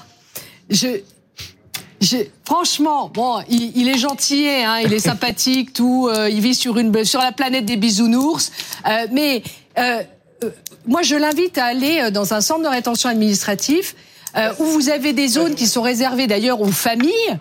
[0.69, 0.87] je,
[2.43, 6.77] franchement, bon, il, il est gentil, hein, il est sympathique, tout, euh, il vit sur
[6.77, 8.51] une sur la planète des bisounours,
[8.87, 9.43] euh, mais
[9.77, 10.01] euh,
[10.43, 10.49] euh,
[10.87, 13.95] moi je l'invite à aller euh, dans un centre de rétention administratif
[14.37, 17.37] euh, où vous avez des zones qui sont réservées d'ailleurs aux familles.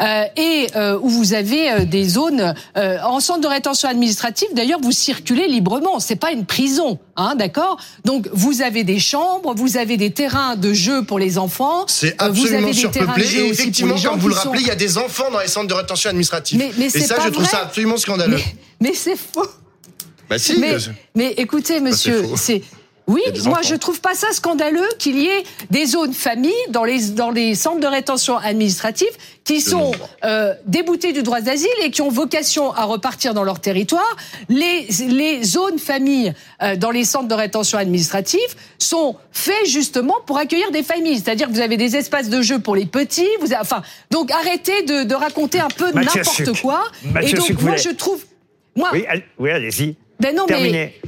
[0.00, 4.48] Euh, et euh, où vous avez euh, des zones euh, en centre de rétention administrative.
[4.54, 6.00] D'ailleurs, vous circulez librement.
[6.00, 7.78] C'est pas une prison, hein, d'accord?
[8.04, 11.84] Donc, vous avez des chambres, vous avez des terrains de jeu pour les enfants.
[11.86, 13.26] C'est absolument surpeuplé.
[13.36, 15.74] Et effectivement, comme vous le rappelez, il y a des enfants dans les centres de
[15.74, 16.58] rétention administrative.
[16.58, 17.50] Mais- mais et ça, pas je trouve vrai.
[17.50, 18.36] ça absolument scandaleux.
[18.80, 19.46] Mais, mais c'est faux.
[20.28, 20.58] Bah si.
[20.58, 20.76] Mais,
[21.14, 22.62] mais écoutez, monsieur, c'est
[23.06, 27.10] oui, moi je trouve pas ça scandaleux qu'il y ait des zones familles dans les
[27.10, 29.10] dans les centres de rétention administrative
[29.44, 29.92] qui sont
[30.24, 34.16] euh, déboutés du droit d'asile et qui ont vocation à repartir dans leur territoire.
[34.48, 38.40] Les les zones familles euh, dans les centres de rétention administrative
[38.78, 42.58] sont faits justement pour accueillir des familles, c'est-à-dire que vous avez des espaces de jeu
[42.58, 43.28] pour les petits.
[43.40, 46.82] Vous avez- enfin donc arrêtez de, de raconter un peu n'importe quoi.
[47.04, 48.24] Mathieu et donc Suc, moi je trouve
[48.74, 49.94] moi Oui, allez- oui allez-y.
[50.18, 51.00] ben non mais Terminé.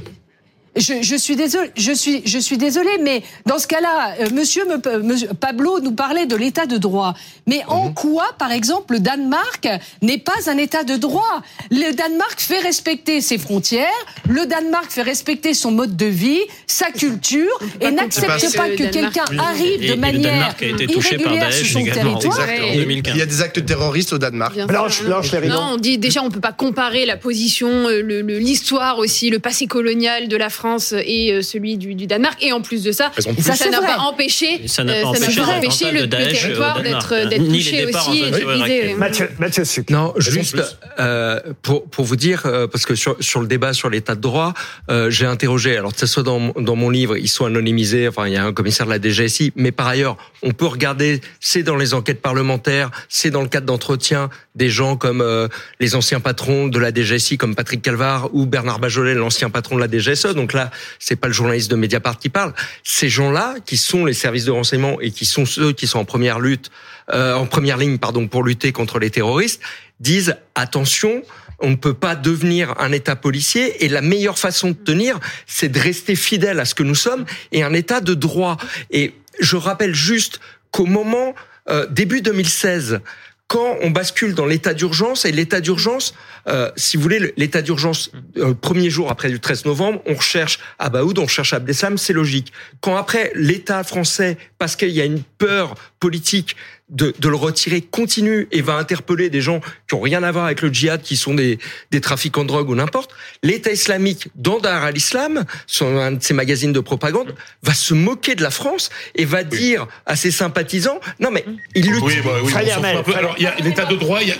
[0.75, 4.63] Je, je suis désolé, je suis, je suis désolé, mais dans ce cas-là, euh, Monsieur,
[4.65, 7.13] me- monsieur Pablo nous parlait de l'état de droit.
[7.47, 7.73] Mais Mhm.
[7.73, 9.67] en quoi, par exemple, le Danemark
[10.01, 11.41] n'est pas un état de droit?
[11.71, 13.87] Le Danemark fait respecter ses frontières,
[14.27, 17.51] le Danemark fait respecter son mode de vie, sa culture,
[17.81, 19.37] et n'accepte pas que quelqu'un Oui.
[19.39, 22.39] arrive Et- de manière Danemark a été touché par irrégulière sur Daesh son territoire.
[22.39, 22.67] Exactement.
[22.67, 22.75] En Ouais.
[22.77, 23.13] 2015.
[23.15, 24.53] Il y a des actes terroristes au Danemark.
[24.53, 25.03] Bien Blanche.
[25.03, 25.53] Blanche Lérinon.
[25.55, 29.29] Non, on dit déjà on peut pas comparer la position, euh, le- le- l'histoire aussi,
[29.29, 30.59] le passé colonial de la France
[30.93, 32.37] et euh, celui du, du Danemark.
[32.43, 35.11] Et en plus de ça, Et ça, n'a pas empêché, Et ça n'a euh, pas
[35.13, 37.29] pas empêché le, de le au territoire d'être hein.
[37.29, 38.93] touché aussi, euh, visé.
[38.95, 39.89] Mathieu, Mathieu Suc.
[39.89, 40.57] Non, juste
[40.99, 44.21] euh, pour pour vous dire euh, parce que sur sur le débat sur l'état de
[44.21, 44.53] droit,
[44.89, 45.77] euh, j'ai interrogé.
[45.77, 48.07] Alors que ce soit dans mon- dans mon livre, ils sont anonymisés.
[48.07, 51.21] Enfin, il y a un commissaire de la DGSI, mais par ailleurs, on peut regarder.
[51.39, 55.47] C'est dans les enquêtes parlementaires, c'est dans le cadre d'entretien des gens comme euh,
[55.79, 59.81] les anciens patrons de la DGSI, comme Patrick Calvar ou Bernard Bajolet, l'ancien patron de
[59.81, 60.33] la DGSE.
[60.49, 62.53] Donc là, c'est pas le journaliste de Mediapart qui parle.
[62.83, 66.05] Ces gens-là, qui sont les services de renseignement et qui sont ceux qui sont en
[66.05, 66.71] première lutte,
[67.13, 69.61] euh, en première ligne, pardon, pour lutter contre les terroristes,
[69.99, 71.21] disent attention.
[71.59, 75.69] On ne peut pas devenir un État policier et la meilleure façon de tenir, c'est
[75.69, 78.57] de rester fidèle à ce que nous sommes et un État de droit.
[78.89, 80.39] Et je rappelle juste
[80.71, 81.35] qu'au moment
[81.69, 83.01] euh, début 2016,
[83.45, 86.15] quand on bascule dans l'état d'urgence et l'état d'urgence,
[86.47, 90.59] euh, si vous voulez, l'état d'urgence euh, premier jour après du 13 novembre, on recherche
[90.79, 92.51] Abaoud, on recherche Abdeslam, c'est logique.
[92.81, 96.55] Quand après l'État français, parce qu'il y a une peur politique
[96.89, 100.45] de, de le retirer, continue et va interpeller des gens qui ont rien à voir
[100.45, 101.59] avec le djihad, qui sont des,
[101.91, 103.11] des trafiquants de drogue ou n'importe,
[103.43, 108.35] l'État islamique dans Dar al-Islam, sur un de ses magazines de propagande, va se moquer
[108.35, 112.31] de la France et va dire à ses sympathisants, non mais il lutte Oui, bah,
[112.43, 113.15] oui, on un peu.
[113.15, 114.35] Alors, il y a l'état de droit, il y a,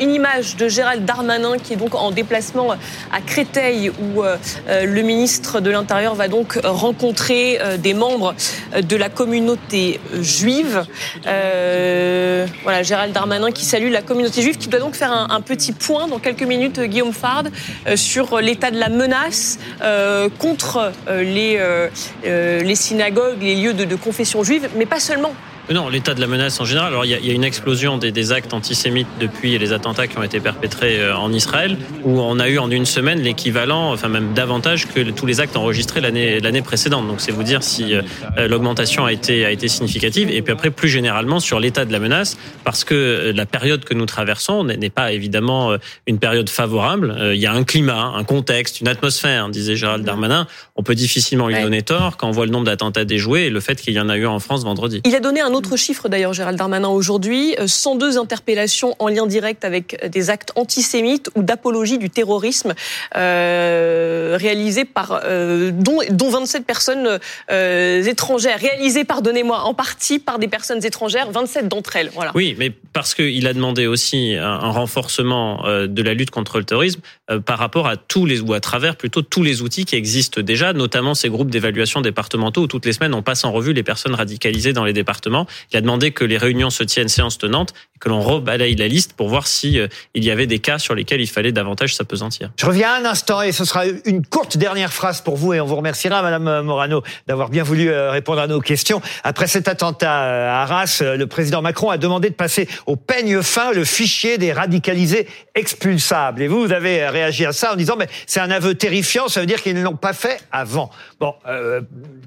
[0.00, 4.36] Une image de Gérald Darmanin qui est donc en déplacement à Créteil où euh,
[4.68, 8.34] euh, le ministre de l'Intérieur va donc rencontrer euh, des membres
[8.74, 10.84] euh, de la communauté euh, juive.
[11.26, 15.72] Euh, voilà, Gérald Darmanin qui salue la communauté juive qui doit donc faire un, petit
[15.72, 17.44] point dans quelques minutes, euh, Guillaume Fard,
[17.86, 21.88] euh, sur l'état de la menace euh, contre euh, les, euh,
[22.26, 25.32] euh, les synagogues, les lieux de confession juive, mais pas seulement.
[25.70, 26.88] Non, l'état de la menace en général.
[26.88, 30.16] Alors, il y y a une explosion des, des actes antisémites depuis les attentats qui
[30.18, 34.08] ont été perpétrés euh, en Israël, où on a eu en une semaine l'équivalent, enfin
[34.08, 37.06] même davantage que tous les actes enregistrés l'année l'année précédente.
[37.06, 38.02] Donc, c'est vous dire si euh,
[38.48, 40.30] l'augmentation a été a été significative.
[40.30, 43.84] Et puis après, plus généralement sur l'état de la menace, parce que euh, la période
[43.84, 45.76] que nous traversons n'est pas évidemment euh,
[46.06, 47.14] une période favorable.
[47.18, 50.46] Euh, Il y a un climat, un contexte, une atmosphère, disait Gérald Darmanin.
[50.76, 53.60] On peut difficilement lui donner tort quand on voit le nombre d'attentats déjoués et le
[53.60, 55.00] fait qu'il y en a eu en France vendredi.
[55.04, 59.64] Il a donné un autre chiffre d'ailleurs, Gérald Darmanin, aujourd'hui, 102 interpellations en lien direct
[59.64, 62.74] avec des actes antisémites ou d'apologie du terrorisme
[63.16, 67.18] euh, réalisés par, euh, dont, dont 27 personnes
[67.50, 72.10] euh, étrangères, réalisées, pardonnez-moi, en partie par des personnes étrangères, 27 d'entre elles.
[72.14, 72.32] Voilà.
[72.34, 76.58] Oui, mais parce qu'il a demandé aussi un, un renforcement euh, de la lutte contre
[76.58, 79.84] le terrorisme euh, par rapport à tous les, ou à travers plutôt tous les outils
[79.84, 83.52] qui existent déjà, notamment ces groupes d'évaluation départementaux où toutes les semaines on passe en
[83.52, 85.46] revue les personnes radicalisées dans les départements.
[85.72, 88.88] Il a demandé que les réunions se tiennent séance tenante et que l'on rebalaye la
[88.88, 91.94] liste pour voir si euh, il y avait des cas sur lesquels il fallait davantage
[91.94, 92.50] s'apesantir.
[92.56, 95.66] Je reviens un instant et ce sera une courte dernière phrase pour vous et on
[95.66, 99.00] vous remerciera, Madame Morano, d'avoir bien voulu euh, répondre à nos questions.
[99.24, 103.42] Après cet attentat euh, à Arras, le président Macron a demandé de passer au peigne
[103.42, 106.42] fin le fichier des radicalisés expulsables.
[106.42, 109.40] Et vous, vous avez réagi à ça en disant, mais c'est un aveu terrifiant, ça
[109.40, 110.90] veut dire qu'ils ne l'ont pas fait avant.
[111.20, 111.80] Bon, euh,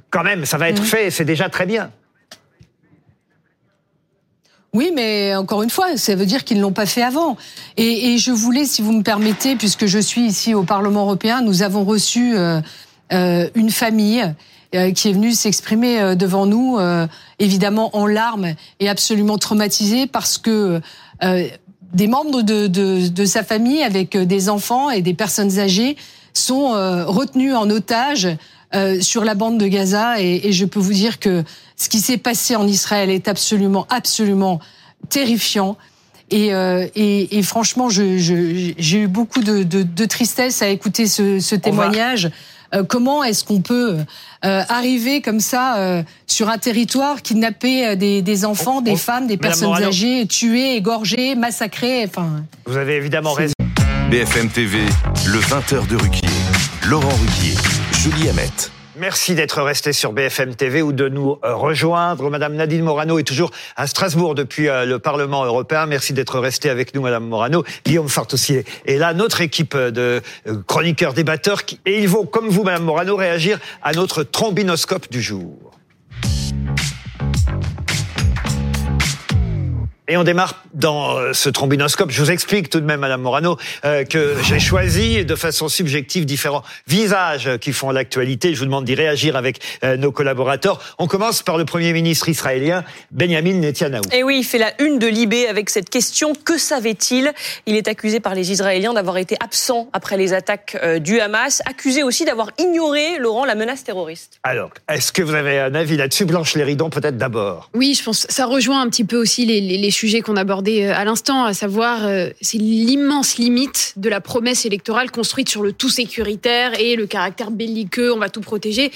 [0.09, 1.91] quand même, ça va être fait, c'est déjà très bien.
[4.73, 7.35] Oui, mais encore une fois, ça veut dire qu'ils ne l'ont pas fait avant.
[7.75, 11.41] Et, et, je voulais, si vous me permettez, puisque je suis ici au Parlement européen,
[11.41, 12.61] nous avons reçu euh,
[13.11, 14.23] euh, une famille
[14.73, 17.05] euh, qui est venue s'exprimer euh, devant nous, euh,
[17.39, 20.79] évidemment en larmes et absolument traumatisée parce que
[21.93, 25.97] des membres de, de, de, sa famille, avec des enfants et des personnes âgées,
[26.33, 26.71] sont
[27.05, 28.29] retenus en otage
[29.01, 30.21] sur la bande de Gaza.
[30.21, 31.43] Et, et je peux vous dire que
[31.75, 34.59] ce qui s'est passé en Israël est absolument, absolument
[35.09, 35.77] terrifiant.
[36.29, 41.05] Et, euh, et, et franchement, j'ai je, eu beaucoup de, de, de, tristesse à écouter
[41.05, 42.31] ce, ce témoignage.
[42.73, 43.97] Euh, comment est-ce qu'on peut
[44.45, 49.35] euh, arriver comme ça euh, sur un territoire, kidnapper des, des enfants, des femmes, des
[49.35, 52.45] personnes âgées, tuer, égorger, massacrer Enfin.
[52.65, 53.53] Vous avez évidemment raison.
[54.09, 54.79] BFM TV,
[55.25, 56.29] le 20h de Ruquier.
[56.87, 57.55] Laurent Ruquier,
[58.03, 58.71] Julie Hamet.
[58.95, 62.31] Merci d'être resté sur BFM TV ou de nous rejoindre.
[62.31, 65.85] Madame Nadine Morano est toujours à Strasbourg depuis le Parlement européen.
[65.85, 67.63] Merci d'être resté avec nous, Madame Morano.
[67.85, 70.19] Guillaume Fartoussier est là, notre équipe de
[70.65, 71.61] chroniqueurs débatteurs.
[71.85, 75.71] Et ils vont, comme vous, Madame Morano, réagir à notre trombinoscope du jour.
[80.11, 82.11] Et on démarre dans ce trombinoscope.
[82.11, 86.25] Je vous explique tout de même, Madame Morano, euh, que j'ai choisi de façon subjective
[86.25, 88.53] différents visages qui font l'actualité.
[88.53, 90.81] Je vous demande d'y réagir avec euh, nos collaborateurs.
[90.99, 94.01] On commence par le Premier ministre israélien, Benjamin Netanyahu.
[94.11, 96.33] Et oui, il fait la une de Libé avec cette question.
[96.35, 97.31] Que savait-il?
[97.65, 101.61] Il est accusé par les Israéliens d'avoir été absent après les attaques euh, du Hamas,
[101.65, 104.41] accusé aussi d'avoir ignoré, Laurent, la menace terroriste.
[104.43, 106.25] Alors, est-ce que vous avez un avis là-dessus?
[106.25, 109.77] Blanche Léridon, peut-être d'abord Oui, je pense ça rejoint un petit peu aussi les, les,
[109.77, 112.09] les sujet qu'on abordait à l'instant, à savoir
[112.41, 117.51] c'est l'immense limite de la promesse électorale construite sur le tout sécuritaire et le caractère
[117.51, 118.91] belliqueux, on va tout protéger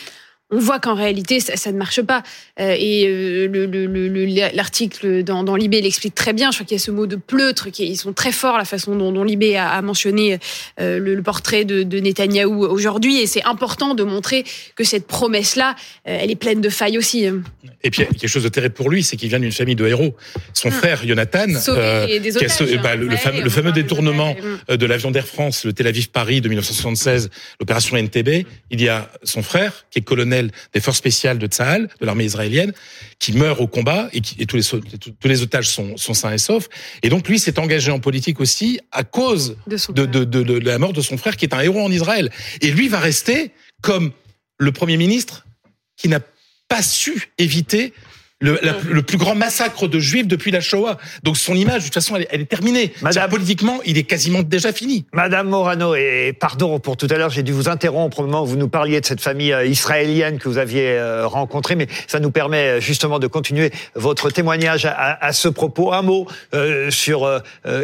[0.52, 2.22] on voit qu'en réalité, ça, ça, ne marche pas.
[2.60, 6.52] Euh, et euh, l'article dans, dans Libé l'explique très bien.
[6.52, 8.66] Je crois qu'il y a ce mot de pleutre, qui ils sont très forts, la
[8.66, 10.38] façon dont, dont Libé a, a mentionné
[10.80, 13.18] euh, le, le, portrait de, de Netanyahou aujourd'hui.
[13.20, 14.44] Et c'est important de montrer
[14.76, 17.26] que cette promesse-là, elle est pleine de failles aussi.
[17.84, 19.52] Et puis, il y a quelque chose de terrible pour lui, c'est qu'il vient d'une
[19.52, 20.16] famille de héros.
[20.54, 20.74] Son hum.
[20.76, 22.06] frère, Jonathan, a,
[22.84, 24.36] bah, le, fameux, le fameux détournement
[24.70, 24.78] hum.
[24.78, 29.42] de l'avion d'Air France, le Tel Aviv-Paris de 1976, l'opération NTB, il y a son
[29.42, 32.74] frère, qui est colonel des forces spéciales de Tsahal, de l'armée israélienne,
[33.20, 34.64] qui meurt au combat et, qui, et tous, les,
[34.98, 36.68] tous les otages sont, sont sains et saufs.
[37.04, 40.66] Et donc lui s'est engagé en politique aussi à cause de, de, de, de, de
[40.66, 42.32] la mort de son frère, qui est un héros en Israël.
[42.62, 44.12] Et lui va rester comme
[44.58, 45.46] le premier ministre
[45.98, 46.20] qui n'a
[46.68, 47.94] pas su éviter
[48.42, 50.98] le, la, le, plus grand massacre de juifs depuis la Shoah.
[51.24, 52.92] Donc son image, de toute façon, elle est, elle est terminée.
[53.02, 55.06] Madame, politiquement, il est quasiment déjà fini.
[55.14, 58.46] Madame Morano, et pardon pour tout à l'heure, j'ai dû vous interrompre au moment où
[58.46, 62.20] vous nous parliez de cette famille euh, israélienne que vous aviez euh, rencontrée, mais ça
[62.20, 65.94] nous permet euh, justement de continuer votre témoignage à, à ce propos.
[65.94, 67.40] Un mot euh, sur euh,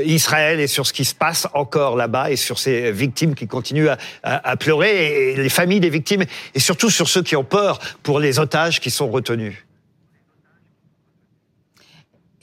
[0.05, 3.87] Israël et sur ce qui se passe encore là-bas et sur ces victimes qui continuent
[3.87, 7.43] à, à, à pleurer, et les familles des victimes, et surtout sur ceux qui ont
[7.45, 9.55] peur pour les otages qui sont retenus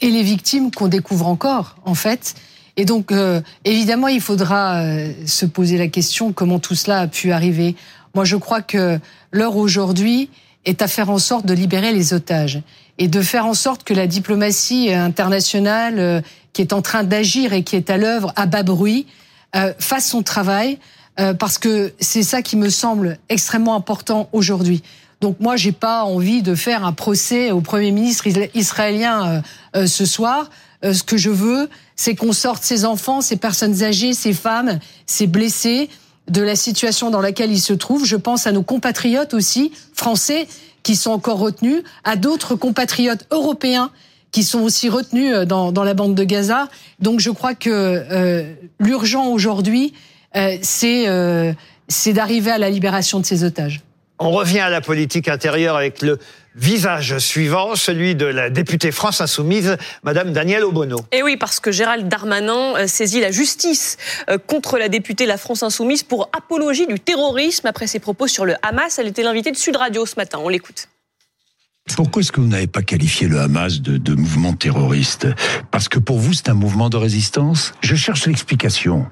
[0.00, 2.34] et les victimes qu'on découvre encore, en fait.
[2.76, 7.06] Et donc, euh, évidemment, il faudra euh, se poser la question comment tout cela a
[7.08, 7.74] pu arriver.
[8.14, 8.98] Moi, je crois que
[9.32, 10.30] l'heure aujourd'hui
[10.64, 12.62] est à faire en sorte de libérer les otages
[12.98, 16.20] et de faire en sorte que la diplomatie internationale euh,
[16.52, 19.06] qui est en train d'agir et qui est à l'œuvre à bas bruit
[19.56, 20.78] euh, fasse son travail
[21.20, 24.82] euh, parce que c'est ça qui me semble extrêmement important aujourd'hui.
[25.20, 29.40] Donc moi, j'ai pas envie de faire un procès au Premier ministre israélien euh,
[29.76, 30.50] euh, ce soir.
[30.85, 34.78] Euh, ce que je veux, c'est qu'on sorte ces enfants, ces personnes âgées, ces femmes,
[35.07, 35.88] ces blessés
[36.28, 38.04] de la situation dans laquelle ils se trouvent.
[38.04, 40.46] Je pense à nos compatriotes aussi, français,
[40.83, 43.90] qui sont encore retenus, à d'autres compatriotes européens
[44.31, 46.68] qui sont aussi retenus dans, dans la bande de Gaza.
[47.00, 49.94] Donc je crois que euh, l'urgent aujourd'hui,
[50.37, 51.52] euh, c'est euh,
[51.88, 53.81] c'est d'arriver à la libération de ces otages.
[54.20, 56.18] On revient à la politique intérieure avec le
[56.57, 60.98] visage suivant, celui de la députée France Insoumise, Madame Danielle Obono.
[61.12, 63.96] Et oui, parce que Gérald Darmanin euh, saisit la justice
[64.28, 68.44] euh, contre la députée La France Insoumise pour apologie du terrorisme après ses propos sur
[68.44, 68.98] le Hamas.
[68.98, 70.40] Elle était l'invitée de Sud Radio ce matin.
[70.42, 70.88] On l'écoute.
[71.96, 75.27] Pourquoi est-ce que vous n'avez pas qualifié le Hamas de, de mouvement terroriste
[75.70, 79.07] Parce que pour vous, c'est un mouvement de résistance Je cherche l'explication.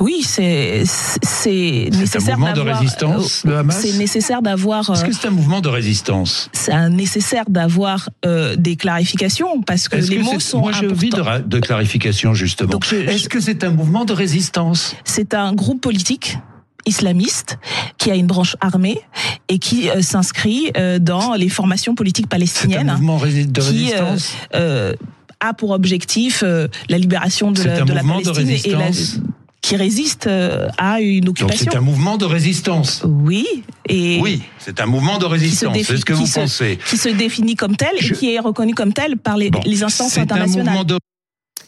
[0.00, 4.90] Oui, c'est c'est nécessaire un mouvement de d'avoir- résistance, euh, le Hamas C'est nécessaire d'avoir.
[4.90, 9.88] Est-ce euh, que c'est un mouvement de résistance C'est nécessaire d'avoir euh, des clarifications parce
[9.88, 11.24] que les que mots sont Moi, je vis de, importants.
[11.30, 12.78] ra- de clarification, justement.
[12.84, 16.38] Je- Est-ce que c'est un mouvement de résistance C'est un groupe politique
[16.86, 17.58] islamiste
[17.98, 19.00] qui a une branche armée
[19.48, 23.26] et qui euh, s'inscrit euh, dans les formations politiques C'est un palestiniennes mouvement de
[23.60, 24.94] qui, euh, résistance euh,
[25.40, 26.42] a pour objectif
[26.88, 29.20] la libération de la, un de la mouvement de Palestine et la- résistance
[29.60, 30.28] qui résiste
[30.76, 31.70] à une occupation.
[31.70, 33.46] c'est un mouvement de résistance Oui,
[33.88, 36.78] et Oui, c'est un mouvement de résistance, c'est ce que qui vous se- pensez.
[36.90, 39.60] qui se définit comme tel Je- et qui est reconnu comme tel par les, Bon,
[39.64, 40.66] les instances un internationales.
[40.66, 40.98] mouvement de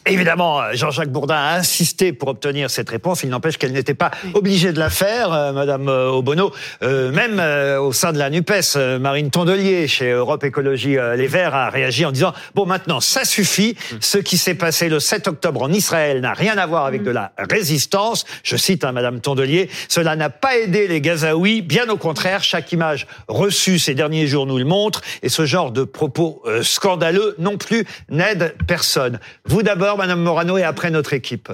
[0.07, 3.23] Évidemment, euh, Jean-Jacques Bourdin a insisté pour obtenir cette réponse.
[3.23, 6.51] Il n'empêche qu'elle n'était pas obligée de la faire, euh, Madame euh, Obono.
[6.83, 8.53] Euh, même euh, au sein de la Nupes,
[8.99, 13.75] Marine Tondelier, chez Europe Écologie Les Verts, a réagi en disant bon, maintenant, ça suffit.
[13.99, 17.09] Ce qui s'est passé le 7 octobre en Israël n'a rien à voir avec de
[17.09, 18.25] la résistance.
[18.43, 19.71] Je cite hein, Madame Tondelier.
[19.89, 21.63] Cela n'a pas aidé les Gazaouis.
[21.63, 25.01] Bien au contraire, chaque image reçue ces derniers jours nous le montre.
[25.23, 29.19] Et ce genre de propos scandaleux non plus n'aide personne.
[29.45, 31.51] Vous d'abord, Madame Morano, et après notre équipe.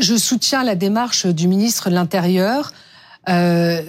[0.00, 2.72] Je soutiens la démarche du ministre de l'Intérieur.
[3.28, 3.82] Euh,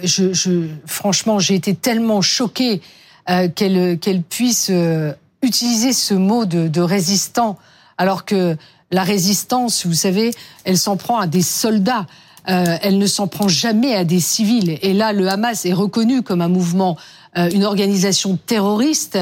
[0.86, 2.82] franchement, j'ai été tellement choquée
[3.30, 5.12] euh, qu'elle puisse euh,
[5.42, 7.58] utiliser ce mot de, de résistant,
[7.98, 8.56] alors que
[8.90, 10.32] la résistance, vous savez,
[10.64, 12.06] elle s'en prend à des soldats.
[12.48, 14.78] Elle ne s'en prend jamais à des civils.
[14.80, 16.96] Et là, le Hamas est reconnu comme un mouvement,
[17.36, 19.18] une organisation terroriste,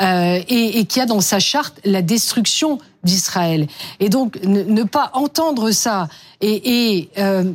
[0.00, 3.66] euh, et, et qui a dans sa charte la destruction d'Israël.
[3.98, 6.08] Et donc, ne, ne pas entendre ça
[6.40, 7.52] et, et euh,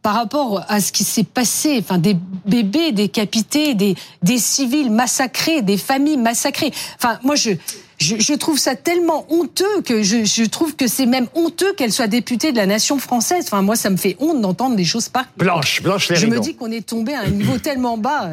[0.00, 5.62] par rapport à ce qui s'est passé, enfin des bébés décapités, des, des civils massacrés,
[5.62, 6.72] des familles massacrées.
[6.96, 7.50] Enfin, moi je
[7.98, 11.92] je, je trouve ça tellement honteux que je, je trouve que c'est même honteux qu'elle
[11.92, 13.46] soit députée de la nation française.
[13.46, 15.30] Enfin, moi, ça me fait honte d'entendre des choses pareilles.
[15.38, 18.28] Blanche, Blanche Je me dis qu'on est tombé à un niveau tellement bas.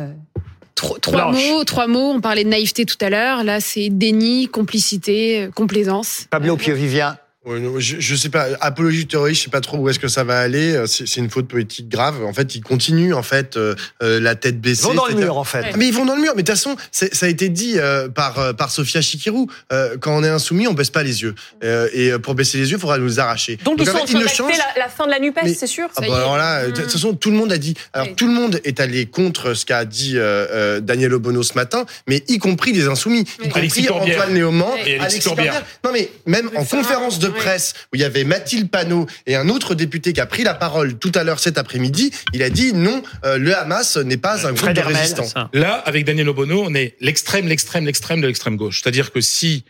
[0.75, 0.97] Trois,
[1.31, 1.47] Blanche.
[1.49, 2.11] mots, trois mots.
[2.15, 3.43] On parlait de naïveté tout à l'heure.
[3.43, 6.25] Là, c'est déni, complicité, euh, complaisance.
[6.29, 7.17] Pablo Piovivien.
[7.45, 10.23] Je, je sais pas, apologie du terrorisme, je sais pas trop où est-ce que ça
[10.23, 10.75] va aller.
[10.75, 12.23] Euh, C'est une faute politique grave.
[12.23, 14.83] En fait, ils continuent en fait euh, euh, la tête Ils baissée.
[14.83, 15.65] vont dans le mur, en fait.
[15.73, 16.31] Ah, Mais ils vont dans le mur.
[16.37, 19.49] Mais de toute façon, ça a été dit euh, par par Sophia Chikirou.
[19.73, 21.35] Euh, quand on est insoumis, on baisse pas les yeux.
[21.65, 23.57] Euh, et pour baisser les yeux, il faudra nous arracher.
[23.65, 25.39] Donc, ils en sont fait, en train ne changent- la, la fin de la NUPES,
[25.43, 27.73] Mais- c'est sûr Ah bah alors là, de toute façon, tout le monde a dit.
[27.91, 28.15] Alors Oui.
[28.15, 31.85] tout le monde est allé contre ce qu'a dit euh, euh, Daniel Obono ce matin,
[32.07, 33.43] mais y compris les insoumis, y Oui.
[33.45, 33.89] compris Alexis.
[33.89, 35.61] Antoine Léaumont Et Alexis Corbière.
[35.83, 37.32] Non mais même Oui, en conférence de oui.
[37.33, 40.53] Presse où il y avait Mathilde Panot et un autre député qui a pris la
[40.53, 44.45] parole tout à l'heure cet après-midi, il a dit non, euh, le Hamas n'est pas
[44.47, 45.25] un groupe Fred de Hermel, résistants.
[45.25, 45.49] Ça.
[45.53, 48.81] Là, avec Daniel Obono, on est l'extrême, l'extrême, l'extrême de l'extrême gauche.
[48.81, 49.63] C'est-à-dire que si,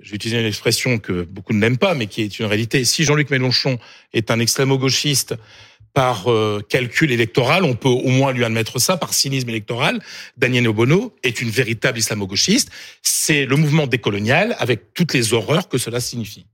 [0.00, 2.84] je vais utiliser une expression que beaucoup ne n'aiment pas, mais qui est une réalité,
[2.84, 3.78] si Jean-Luc Mélenchon
[4.12, 5.34] est un extrêmo-gauchiste
[5.94, 10.00] par euh, calcul électoral, on peut au moins lui admettre ça, par cynisme électoral,
[10.36, 12.70] Daniel Obono est une véritable islamo-gauchiste.
[13.00, 16.46] C'est le mouvement décolonial avec toutes les horreurs que cela signifie.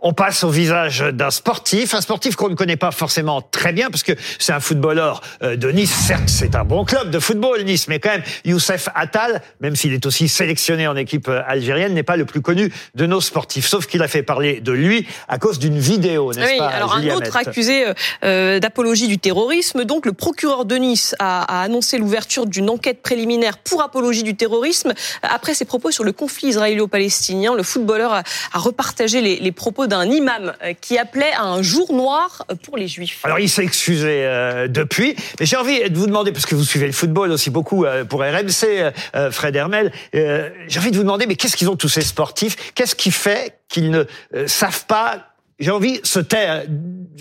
[0.00, 3.90] On passe au visage d'un sportif, un sportif qu'on ne connaît pas forcément très bien
[3.90, 5.92] parce que c'est un footballeur euh, de Nice.
[5.92, 9.92] Certes, c'est un bon club de football, Nice, mais quand même, Youssef Attal, même s'il
[9.92, 13.66] est aussi sélectionné en équipe euh, algérienne, n'est pas le plus connu de nos sportifs.
[13.66, 16.94] Sauf qu'il a fait parler de lui à cause d'une vidéo, n'est-ce Oui, pas alors
[16.94, 17.86] un autre Mette accusé
[18.24, 19.84] euh, d'apologie du terrorisme.
[19.84, 24.36] Donc le procureur de Nice a, a annoncé l'ouverture d'une enquête préliminaire pour apologie du
[24.36, 24.92] terrorisme.
[25.22, 28.22] Après ses propos sur le conflit israélo-palestinien, le footballeur a,
[28.52, 32.76] a repartagé les, les propos d'un imam euh, qui appelait à un jour noir pour
[32.76, 33.22] les juifs.
[33.24, 36.62] Alors il s'est excusé euh, depuis, mais j'ai envie de vous demander, parce que vous
[36.62, 38.92] suivez le football aussi beaucoup euh, pour RMC,
[39.32, 42.74] Fred Hermel, j'ai envie de vous demander, mais qu'est-ce qu'ils ont tous ces sportifs?
[42.76, 44.04] Qu'est-ce qui fait qu'ils ne
[44.46, 46.64] savent pas j'ai envie se taire,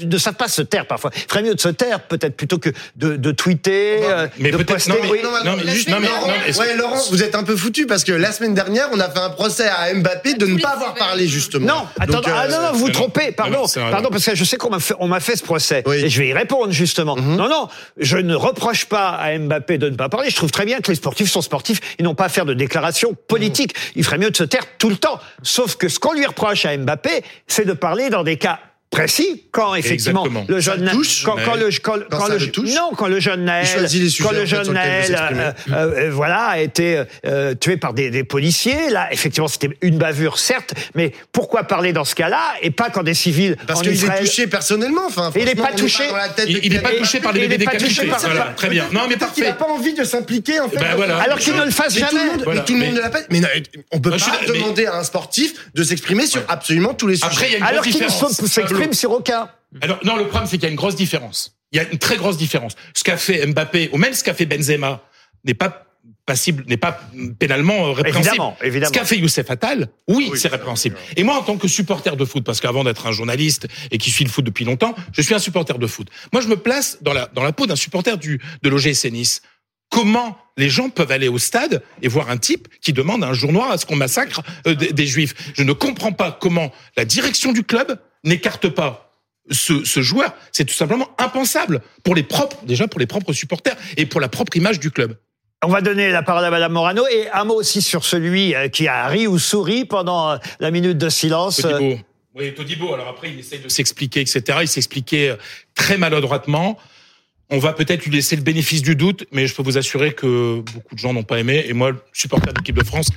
[0.03, 1.09] ne savent pas se taire parfois.
[1.15, 4.57] Il ferait mieux de se taire peut-être plutôt que de, de tweeter, euh, mais de
[4.57, 4.91] poster.
[4.91, 5.19] non, mais- Oui.
[5.23, 7.43] non, mais juste- non, mais- Laurent, non, mais est-ce ouais, que- Laurent, vous êtes un
[7.43, 10.47] peu foutu parce que la semaine dernière, on a fait un procès à Mbappé de
[10.47, 11.65] ne pas avoir parlé justement.
[11.65, 14.09] Non, attends, Donc, ah euh, non, non, vous vous non, trompez, non, pardon, non, pardon,
[14.11, 16.03] parce que je sais qu'on m'a fait, on m'a fait ce procès, Oui.
[16.03, 17.15] et je vais y répondre justement.
[17.15, 17.37] Mhm.
[17.37, 20.29] Non, non, je ne reproche pas à Mbappé de ne pas parler.
[20.29, 22.53] Je trouve très bien que les sportifs sont sportifs, ils n'ont pas à faire de
[22.53, 23.73] déclarations politiques.
[23.95, 25.21] Il ferait mieux de se taire tout le temps.
[25.41, 28.59] Sauf que ce qu'on lui reproche à Mbappé, c'est de parler dans des cas
[28.91, 30.45] précis quand effectivement Exactement.
[30.47, 32.69] le jeune touche, quand, le quand, Quand quand le, le touche.
[32.75, 33.67] non quand le jeune Naël
[34.21, 35.41] quand le jeune il Naël s'exprimer.
[35.41, 39.97] euh, euh, voilà a été euh, tué par des, des policiers là effectivement c'était une
[39.97, 43.91] bavure certes mais pourquoi parler dans ce cas-là et pas quand des civils Parce qu'il
[44.01, 45.01] est touché personnellement.
[45.07, 46.07] Enfin, Il est franchement, pas touché.
[46.09, 47.87] dans la tête Il, il est pas touché par les il est bébés pas touché
[47.87, 48.11] décapités.
[48.11, 48.27] par ça.
[48.27, 48.85] Voilà, très bien.
[48.93, 49.41] Non, mais parfait.
[49.41, 50.77] n'a pas envie de s'impliquer en fait.
[50.77, 51.17] Ben voilà.
[51.17, 53.19] alors qu'il ne le fasse jamais tout le monde ne l'a pas.
[53.29, 53.41] Mais
[53.91, 54.17] on peut pas
[54.47, 57.27] demander à un sportif de s'exprimer sur absolument tous les sujets.
[57.27, 58.09] Après, il y a une alors qu'il ne
[59.81, 61.57] Alors, non, le problème, c'est qu'il y a une grosse différence.
[61.71, 62.75] Il y a une très grosse différence.
[62.93, 65.01] Ce qu'a fait Mbappé, ou même ce qu'a fait Benzema,
[65.43, 65.85] n'est pas
[66.25, 66.99] passible, n'est pas
[67.39, 68.27] pénalement euh, répréhensible.
[68.29, 68.93] Évidemment, évidemment.
[68.93, 70.97] Ce qu'a fait Youssef Attal, oui, Oui, c'est répréhensible.
[71.15, 74.09] Et moi, en tant que supporter de foot, parce qu'avant d'être un journaliste et qui
[74.11, 76.07] suit le foot depuis longtemps, je suis un supporter de foot.
[76.33, 79.41] Moi, je me place dans la, dans la peau d'un supporter du, de l'OGC Nice.
[79.89, 83.51] Comment les gens peuvent aller au stade et voir un type qui demande un jour
[83.51, 85.35] noir à ce qu'on massacre euh, des, des juifs?
[85.53, 89.13] Je ne comprends pas comment la direction du club n'écarte pas
[89.49, 90.33] ce, ce joueur.
[90.51, 94.27] C'est tout simplement impensable pour les propres, déjà pour les propres supporters et pour la
[94.27, 95.17] propre image du club.
[95.63, 98.67] On va donner la parole à Madame Morano et un mot aussi sur celui euh,
[98.67, 101.63] qui a ri ou souri pendant euh, la minute de silence.
[101.63, 102.01] Euh, Todibo.
[102.35, 102.93] Oui, Todibo.
[102.93, 104.59] Alors après, il essaye de s'expliquer, etc.
[104.61, 105.35] Il s'expliquait euh,
[105.73, 106.77] très maladroitement.
[107.49, 110.59] On va peut-être lui laisser le bénéfice du doute, mais je peux vous assurer que
[110.59, 111.65] beaucoup de gens n'ont pas aimé.
[111.67, 113.07] Et moi, supporter de l'équipe de France,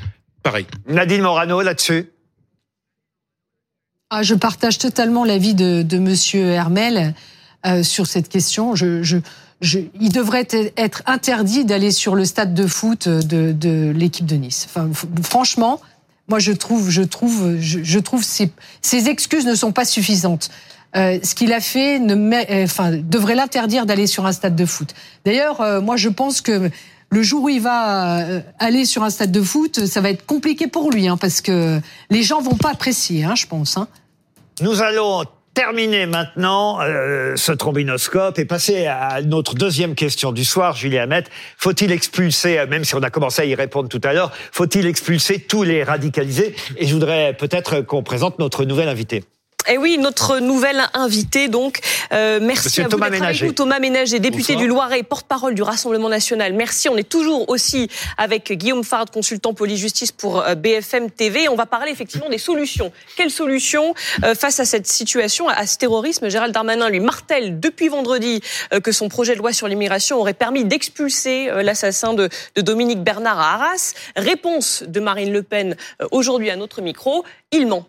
[0.42, 0.66] pareil.
[0.86, 2.10] Nadine Morano là-dessus.
[4.10, 7.14] Ah, je partage totalement l'avis de, de Monsieur Hermel
[7.66, 8.74] euh, sur cette question.
[8.74, 9.18] Je, je,
[9.60, 10.48] je, il devrait
[10.78, 14.66] être- interdit d'aller sur le stade de foot de, de l'équipe de Nice.
[14.70, 14.88] Enfin,
[15.22, 15.78] franchement,
[16.26, 18.50] moi je trouve, je trouve, je, je trouve ces,
[18.80, 20.48] ces excuses ne sont pas suffisantes.
[20.96, 24.94] Euh, ce qu'il a fait ne enfin, devrait l'interdire d'aller sur un stade de foot.
[25.26, 26.70] D'ailleurs, euh, moi je pense que
[27.10, 30.26] le jour où il va euh, aller sur un stade de foot, ça va être
[30.26, 31.80] compliqué pour lui, hein, parce que
[32.10, 33.76] les gens vont pas apprécier, hein, je pense.
[33.76, 33.88] Hein.
[34.60, 40.76] Nous allons terminer maintenant euh, ce trombinoscope et passer à notre deuxième question du soir,
[40.76, 41.24] Julie Hamet.
[41.56, 44.86] Faut-il expulser, euh, même si on a commencé à y répondre tout à l'heure, faut-il
[44.86, 46.54] expulser tous les radicalisés?
[46.76, 49.24] Et je voudrais peut-être qu'on présente notre nouvel invité.
[49.66, 51.80] Et oui, notre nouvelle invité, donc,
[52.12, 53.46] euh, merci Monsieur à vous Thomas avec Ménager.
[53.46, 53.52] nous.
[53.52, 54.58] Thomas Ménager, député Bonsoir.
[54.60, 56.54] du Loiret, porte-parole du Rassemblement National.
[56.54, 56.88] Merci.
[56.88, 61.48] On est toujours aussi avec Guillaume Fard, consultant police-justice pour euh, BFM TV.
[61.50, 62.92] On va parler effectivement des solutions.
[63.16, 63.94] Quelles solutions
[64.24, 66.30] euh, face à cette situation, à ce terrorisme?
[66.30, 68.40] Gérald Darmanin lui martèle depuis vendredi
[68.72, 73.02] euh, que son projet de loi sur l'immigration aurait permis d'expulser l'assassin de, de Dominique
[73.02, 73.92] Bernard à Arras.
[74.16, 75.76] Réponse de Marine Le Pen
[76.10, 77.24] aujourd'hui à notre micro.
[77.52, 77.86] Il ment.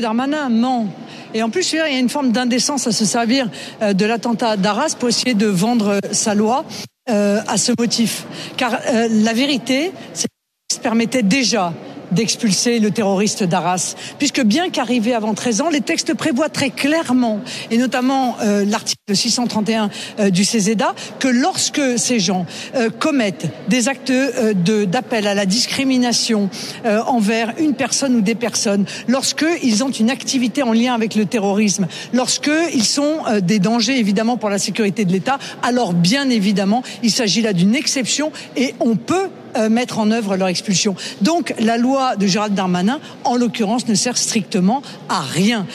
[0.00, 0.88] Darmanin ment.
[1.34, 3.48] Et en plus, il y a une forme d'indécence à se servir
[3.82, 6.64] euh, de l'attentat d'Arras pour essayer de vendre euh, sa loi
[7.10, 8.24] euh, à ce motif.
[8.56, 8.78] Car
[9.10, 10.28] la vérité, c'est
[10.72, 11.72] ça permettait déjà
[12.14, 13.94] d'expulser le terroriste d'Arras.
[14.18, 17.40] Puisque bien qu'arrivé avant 13 ans, les textes prévoient très clairement,
[17.70, 19.90] et notamment euh, l'article 631
[20.20, 25.34] euh, du CESEDA, que lorsque ces gens euh, commettent des actes euh, de- d'appel à
[25.34, 26.48] la discrimination
[26.84, 31.14] euh, envers une personne ou des personnes, lorsque ils ont une activité en lien avec
[31.14, 36.30] le terrorisme, lorsque ils sont des dangers évidemment pour la sécurité de l'État, alors bien
[36.30, 40.94] évidemment, il s'agit là d'une exception et on peut euh, mettre en œuvre leur expulsion.
[41.20, 45.66] Donc la loi de Gérald Darmanin, en l'occurrence, ne sert strictement à rien.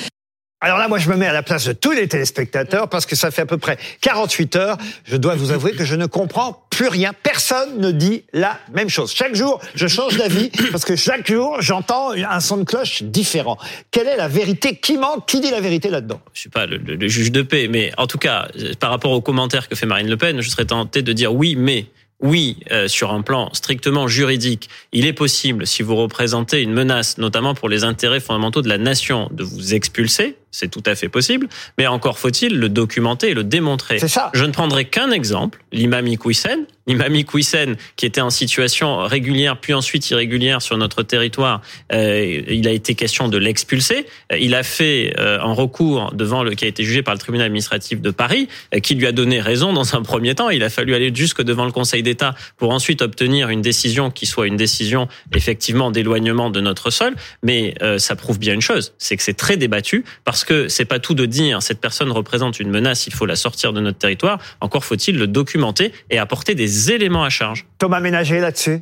[0.61, 3.15] Alors là, moi, je me mets à la place de tous les téléspectateurs parce que
[3.15, 4.77] ça fait à peu près 48 heures.
[5.05, 7.13] Je dois vous avouer que je ne comprends plus rien.
[7.23, 9.13] Personne ne dit la même chose.
[9.15, 13.57] Chaque jour, je change d'avis parce que chaque jour, j'entends un son de cloche différent.
[13.89, 16.19] Quelle est la vérité Qui ment Qui dit la vérité là-dedans?
[16.33, 18.49] Je suis pas le, le- le juge de paix, mais en tout cas,
[18.81, 21.55] par rapport aux commentaires que fait Marine Le Pen, je serais tenté de dire oui,
[21.57, 21.85] mais
[22.21, 27.17] oui, euh, sur un plan strictement juridique, il est possible, si vous représentez une menace,
[27.17, 30.35] notamment pour les intérêts fondamentaux de la nation, de vous expulser.
[30.51, 31.47] C'est tout à fait possible,
[31.77, 33.99] mais encore faut-il le documenter et le démontrer.
[33.99, 34.31] C'est ça.
[34.33, 36.65] Je ne prendrai qu'un exemple, l'imam Iqwisen.
[36.87, 41.61] L'imam Iqwisen, qui était en situation régulière puis ensuite irrégulière sur notre territoire,
[41.93, 44.07] euh, il a été question de l'expulser.
[44.31, 47.19] Euh, Il a fait euh, un recours devant le qui a été jugé par le
[47.19, 50.49] tribunal administratif de Paris, euh, qui lui a donné raison dans un premier temps.
[50.49, 54.25] Il a fallu aller jusque devant le Conseil d'État pour ensuite obtenir une décision qui
[54.25, 57.13] soit une décision effectivement d'éloignement de notre sol.
[57.43, 60.85] Mais euh, ça prouve bien une chose, c'est que c'est très débattu parce que c'est
[60.85, 63.97] pas tout de dire cette personne représente une menace, il faut la sortir de notre
[63.97, 64.39] territoire.
[64.61, 67.65] Encore faut-il le documenter et apporter des éléments à charge.
[67.77, 68.81] Thomas Ménager là-dessus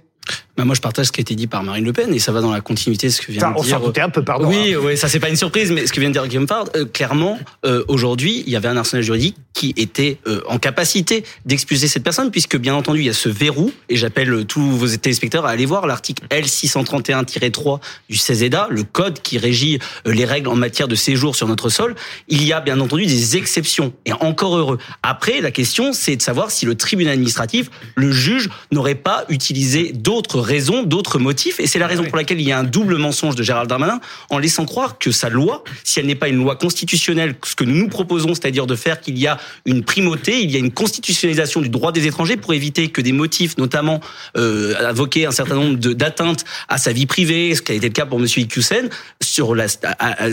[0.58, 2.32] Bah, moi, je partage ce qui a été dit par Marine Le Pen et ça
[2.32, 3.78] va dans la continuité de ce que vient Ça, de on dire.
[3.78, 4.48] s'en doutait un peu, pardon.
[4.48, 6.66] Oui, oui, ça c'est pas une surprise, mais ce que vient de dire Guillaume Fard,
[6.76, 11.24] euh, clairement, euh, aujourd'hui, il y avait un arsenal juridique qui était euh, en capacité
[11.46, 14.88] d'expulser cette personne, puisque bien entendu, il y a ce verrou, et j'appelle tous vos
[14.88, 17.80] téléspectateurs à aller voir l'article L631-3
[18.10, 21.96] du CESEDA, le code qui régit les règles en matière de séjour sur notre sol.
[22.30, 24.78] Il y a bien entendu des exceptions, et encore heureux.
[25.04, 29.92] Après, la question, c'est de savoir si le tribunal administratif, le juge, n'aurait pas utilisé
[29.94, 32.98] d'autres raisons, d'autres motifs, et c'est la raison pour laquelle il y a un double
[32.98, 36.38] mensonge de Gérald Darmanin, en laissant croire que sa loi, si elle n'est pas une
[36.38, 40.42] loi constitutionnelle, ce que nous nous proposons, c'est-à-dire de faire qu'il y a une primauté,
[40.42, 44.00] il y a une constitutionnalisation du droit des étrangers pour éviter que des motifs, notamment
[44.38, 47.94] euh, invoquer un certain nombre d'atteintes à sa vie privée, ce qui a été le
[47.94, 48.90] cas pour Monsieur Iqiyoussen,
[49.22, 49.68] sur la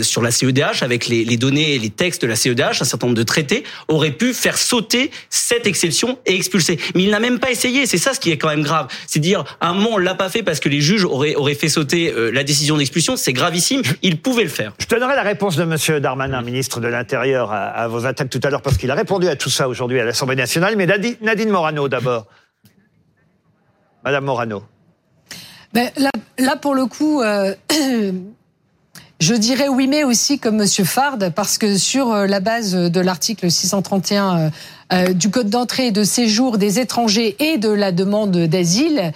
[0.01, 3.07] sur la CEDH avec les, les données et les textes de la CEDH, un certain
[3.07, 6.79] nombre de traités auraient pu faire sauter cette exception et expulser.
[6.95, 7.85] Mais il n'a même pas essayé.
[7.85, 8.87] C'est ça ce qui est quand même grave.
[9.07, 11.67] C'est dire à un moment l'a pas fait parce que les juges auraient auraient fait
[11.67, 13.17] sauter euh, la décision d'expulsion.
[13.17, 13.81] C'est gravissime.
[14.01, 14.73] Il pouvait le faire.
[14.79, 18.39] Je donnerai la réponse de Monsieur Darmanin, ministre de l'Intérieur, à, à vos attaques tout
[18.43, 20.75] à l'heure, parce qu'il a répondu à tout ça aujourd'hui à l'Assemblée nationale.
[20.77, 22.27] Mais Nadine, Nadine Morano d'abord.
[24.05, 24.63] Madame Morano.
[25.73, 27.53] Ben, là, là, pour le coup, euh,
[29.19, 32.99] je dirais oui, mais aussi comme Monsieur Fard, parce que sur euh, la base de
[32.99, 34.49] l'article 631 euh,
[34.93, 39.11] euh, du Code d'entrée et de séjour des étrangers et de la demande d'asile,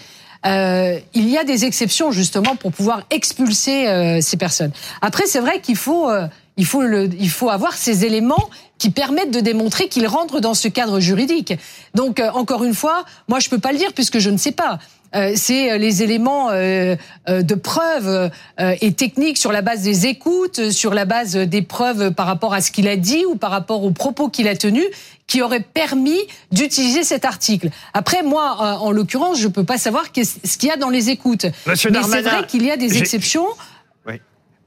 [0.45, 4.71] euh, il y a des exceptions justement pour pouvoir expulser euh, ces personnes.
[5.01, 6.27] Après, c'est vrai qu'il faut, euh,
[6.57, 10.53] il faut, le, il faut avoir ces éléments qui permettent de démontrer qu'ils rentrent dans
[10.53, 11.53] ce cadre juridique.
[11.93, 14.53] Donc, euh, encore une fois, moi, je peux pas le dire puisque je ne sais
[14.53, 14.79] pas.
[15.15, 16.95] Euh, c'est euh, les éléments euh,
[17.27, 18.29] euh, de preuves
[18.59, 22.53] euh, et techniques sur la base des écoutes, sur la base des preuves par rapport
[22.53, 24.85] à ce qu'il a dit ou par rapport aux propos qu'il a tenus,
[25.29, 26.19] qui auraient permis
[26.51, 27.69] d'utiliser cet article.
[27.93, 31.09] Après, moi, euh, en l'occurrence, je peux pas savoir ce qu'il y a dans les
[31.11, 31.45] écoutes.
[31.67, 33.45] Monsieur Mais c'est vrai qu'il y a des exceptions.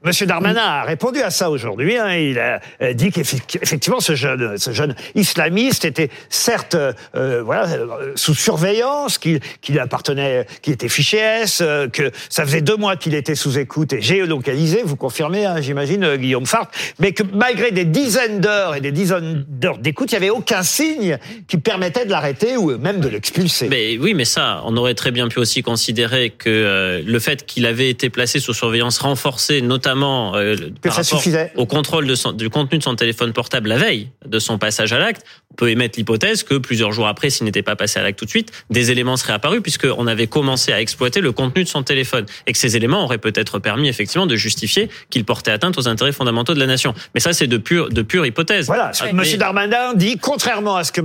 [0.05, 1.97] Monsieur Darmanin a répondu à ça aujourd'hui.
[1.97, 2.13] hein.
[2.17, 7.69] Il a euh, dit qu'effectivement ce jeune, ce jeune islamiste était certes euh, euh, voilà
[7.69, 9.39] euh, sous surveillance, qu'il
[9.79, 13.93] appartenait, qu'il était fiché S, euh, que ça faisait deux mois qu'il était sous écoute
[13.93, 14.81] et géolocalisé.
[14.83, 19.45] Vous confirmez, hein, j'imagine, Guillaume Fart, mais que malgré des dizaines d'heures et des dizaines
[19.47, 23.69] d'heures d'écoute, il y avait aucun signe qui permettait de l'arrêter ou même de l'expulser.
[23.69, 27.45] Mais oui, mais ça, on aurait très bien pu aussi considérer que euh, le fait
[27.45, 31.51] qu'il avait été placé sous surveillance renforcée, notamment euh, par ça rapport suffisait.
[31.55, 34.91] au contrôle de son- du contenu de son téléphone portable la veille de son passage
[34.93, 38.03] à l'acte, on peut émettre l'hypothèse que plusieurs jours après, s'il n'était pas passé à
[38.03, 41.63] l'acte tout de suite, des éléments seraient apparus puisqu'on avait commencé à exploiter le contenu
[41.63, 45.51] de son téléphone et que ces éléments auraient peut-être permis effectivement de justifier qu'il portait
[45.51, 46.93] atteinte aux intérêts fondamentaux de la nation.
[47.13, 48.65] Mais ça, c'est de pure, de pure hypothèse.
[48.65, 51.01] Voilà, Mais- Monsieur Darmanin dit, contrairement à ce que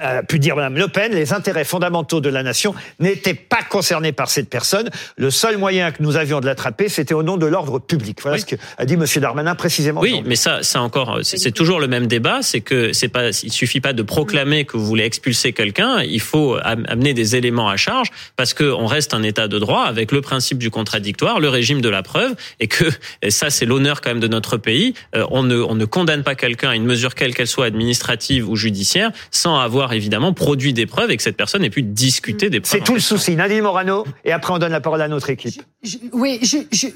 [0.00, 4.12] a pu dire Madame Le Pen, les intérêts fondamentaux de la nation n'étaient pas concernés
[4.12, 4.90] par cette personne.
[5.16, 8.11] Le seul moyen que nous avions de l'attraper, c'était au nom de l'ordre public.
[8.20, 10.00] Voilà ce que a dit Monsieur Darmanin précisément.
[10.00, 12.40] Oui, mais ça, ça encore, c'est toujours le même débat.
[12.42, 16.02] C'est que c'est pas, il suffit pas de proclamer que vous voulez expulser quelqu'un.
[16.02, 19.58] Il faut am- amener des éléments à charge parce que on reste un État de
[19.58, 22.84] droit avec le principe du contradictoire, le régime de la preuve, et que
[23.22, 24.94] et ça, c'est l'honneur quand même de notre pays.
[25.14, 28.48] Euh, on ne, on ne condamne pas quelqu'un à une mesure quelle qu'elle soit, administrative
[28.48, 32.50] ou judiciaire, sans avoir évidemment produit des preuves et que cette personne ait pu discuter
[32.50, 32.72] des preuves.
[32.80, 33.36] C'est tout le souci.
[33.36, 35.62] Nadine Morano, et après on donne la parole à notre équipe.
[35.82, 36.92] Je- oui, je, je- je-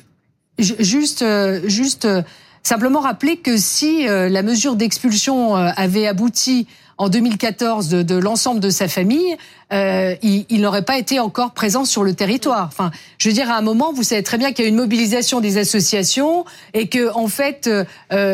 [0.59, 2.23] juste, euh, juste euh,
[2.63, 6.67] simplement rappeler que si euh, la mesure d'expulsion avait abouti
[6.99, 9.37] en 2014 de, de l'ensemble de sa famille,
[9.71, 12.65] euh, il, n'aurait pas été encore présent sur le territoire.
[12.69, 14.77] Enfin, je veux dire, à un moment, vous savez très bien qu'il y a une
[14.77, 17.85] mobilisation des associations et que, en fait, euh,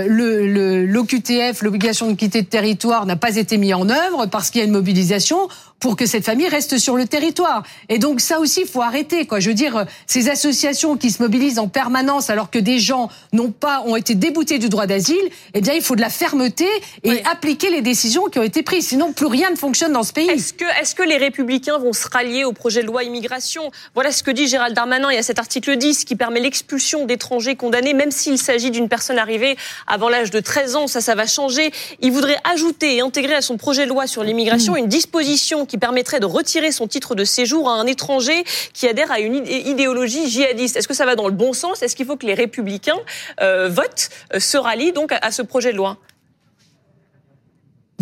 [0.06, 4.60] le- l'OQTF, l'obligation de quitter le territoire, n'a pas été mis en œuvre parce qu'il
[4.60, 5.48] y a une mobilisation
[5.82, 7.64] pour que cette famille reste sur le territoire.
[7.88, 9.26] Et donc ça aussi, il faut arrêter.
[9.26, 9.40] Quoi.
[9.40, 13.50] Je veux dire, ces associations qui se mobilisent en permanence alors que des gens n'ont
[13.50, 16.66] pas ont été déboutés du droit d'asile, eh bien, il faut de la fermeté
[17.02, 18.86] et appliquer les décisions qui ont été prises.
[18.86, 20.30] Sinon, plus rien ne fonctionne dans ce pays.
[20.30, 23.72] Est-ce que, est-ce que les Républicains vont se rallier au projet de loi immigration?
[23.94, 25.10] Voilà ce que dit Gérald Darmanin.
[25.10, 28.88] Il y a cet article 10 qui permet l'expulsion d'étrangers condamnés, même s'il s'agit d'une
[28.88, 29.56] personne arrivée
[29.88, 30.86] avant l'âge de 13 ans.
[30.86, 31.72] Ça, ça va changer.
[32.00, 35.71] Il voudrait ajouter et intégrer à son projet de loi sur l'immigration une disposition qui
[35.78, 40.28] permettrait de retirer son titre de séjour à un étranger qui adhère à une idéologie
[40.28, 40.76] djihadiste.
[40.76, 41.82] Est-ce que ça va dans le bon sens?
[41.82, 43.00] Est-ce qu'il faut que les Républicains
[43.40, 45.98] euh, votent, euh, se rallient donc à ce projet de loi?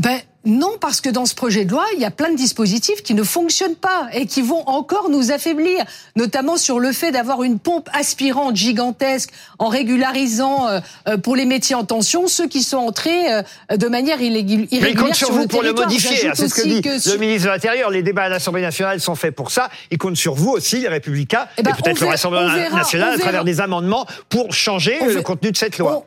[0.00, 3.02] Ben, non, parce que dans ce projet de loi, il y a plein de dispositifs
[3.02, 5.84] qui ne fonctionnent pas et qui vont encore nous affaiblir,
[6.16, 9.28] notamment sur le fait d'avoir une pompe aspirante gigantesque
[9.58, 13.42] en régularisant euh, euh, pour les métiers en tension ceux qui sont entrés euh,
[13.76, 16.28] de manière irrégulière Mais il compte sur, sur vous le pour le modifier.
[16.28, 17.90] hein, C'est ce que dit le ministre de l'Intérieur.
[17.90, 19.68] Les débats à l'Assemblée nationale sont faits pour ça.
[19.90, 23.16] Il compte sur vous aussi, les Républicains, Eh ben, et peut-être le Rassemblement national, on
[23.16, 26.06] à travers des amendements pour changer On le contenu de cette loi.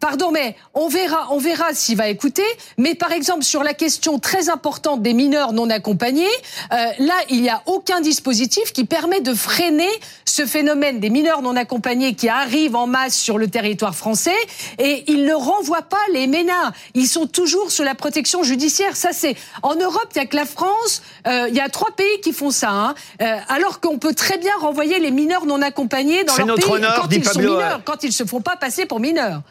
[0.00, 2.44] Pardon, mais on verra, on verra s'il va écouter.
[2.76, 6.26] Mais par exemple, sur la question très importante des mineurs non accompagnés,
[6.72, 9.88] euh, là, il n'y a aucun dispositif qui permet de freiner
[10.24, 14.36] ce phénomène des mineurs non accompagnés qui arrivent en masse sur le territoire français
[14.78, 16.72] et ils ne renvoient pas les ménards.
[16.94, 18.96] Ils sont toujours sous la protection judiciaire.
[18.96, 21.02] Ça, c'est en Europe, il n'y a que la France.
[21.26, 22.94] euh, il y a trois pays qui font ça, hein.
[23.22, 26.76] Euh, alors qu'on peut très bien renvoyer les mineurs non accompagnés dans leur notre pays
[26.76, 29.42] honneur, quand ils sont mineurs, quand ils se font pas passer pour mineurs.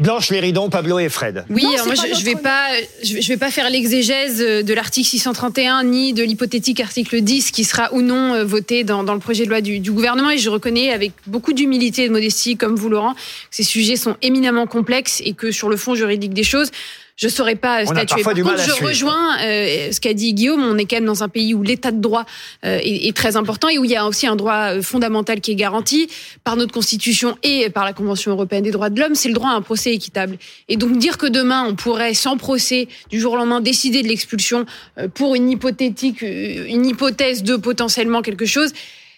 [0.00, 1.44] Blanche Léridon, Pablo et Fred.
[1.50, 2.68] Oui, Non, alors moi je, je vais pas,
[3.02, 7.50] je vais, je vais pas faire l'exégèse de l'article 631 ni de l'hypothétique article 10
[7.50, 10.30] qui sera ou non euh, voté dans, dans le projet de loi du, du gouvernement.
[10.30, 13.20] Et je reconnais avec beaucoup d'humilité et de modestie, comme vous Laurent, que
[13.50, 16.70] ces sujets sont éminemment complexes et que sur le fond juridique des choses,
[17.16, 18.22] je saurais pas a statuer.
[18.22, 18.88] Par contre, je suivre.
[18.88, 20.62] rejoins euh, ce qu'a dit Guillaume.
[20.62, 22.24] On est quand même dans un pays où l'état de droit
[22.64, 25.40] euh, est, est très important et où il y a aussi un droit euh, fondamental
[25.40, 26.08] qui est garanti
[26.44, 29.14] par notre constitution et par la Convention européenne des droits de l'homme.
[29.14, 30.38] C'est le droit à un procès équitable.
[30.68, 34.08] Et donc dire que demain on pourrait sans procès du jour au lendemain décider de
[34.08, 34.66] l'expulsion
[34.98, 38.72] euh, pour une hypothétique, euh, une hypothèse de potentiellement quelque chose.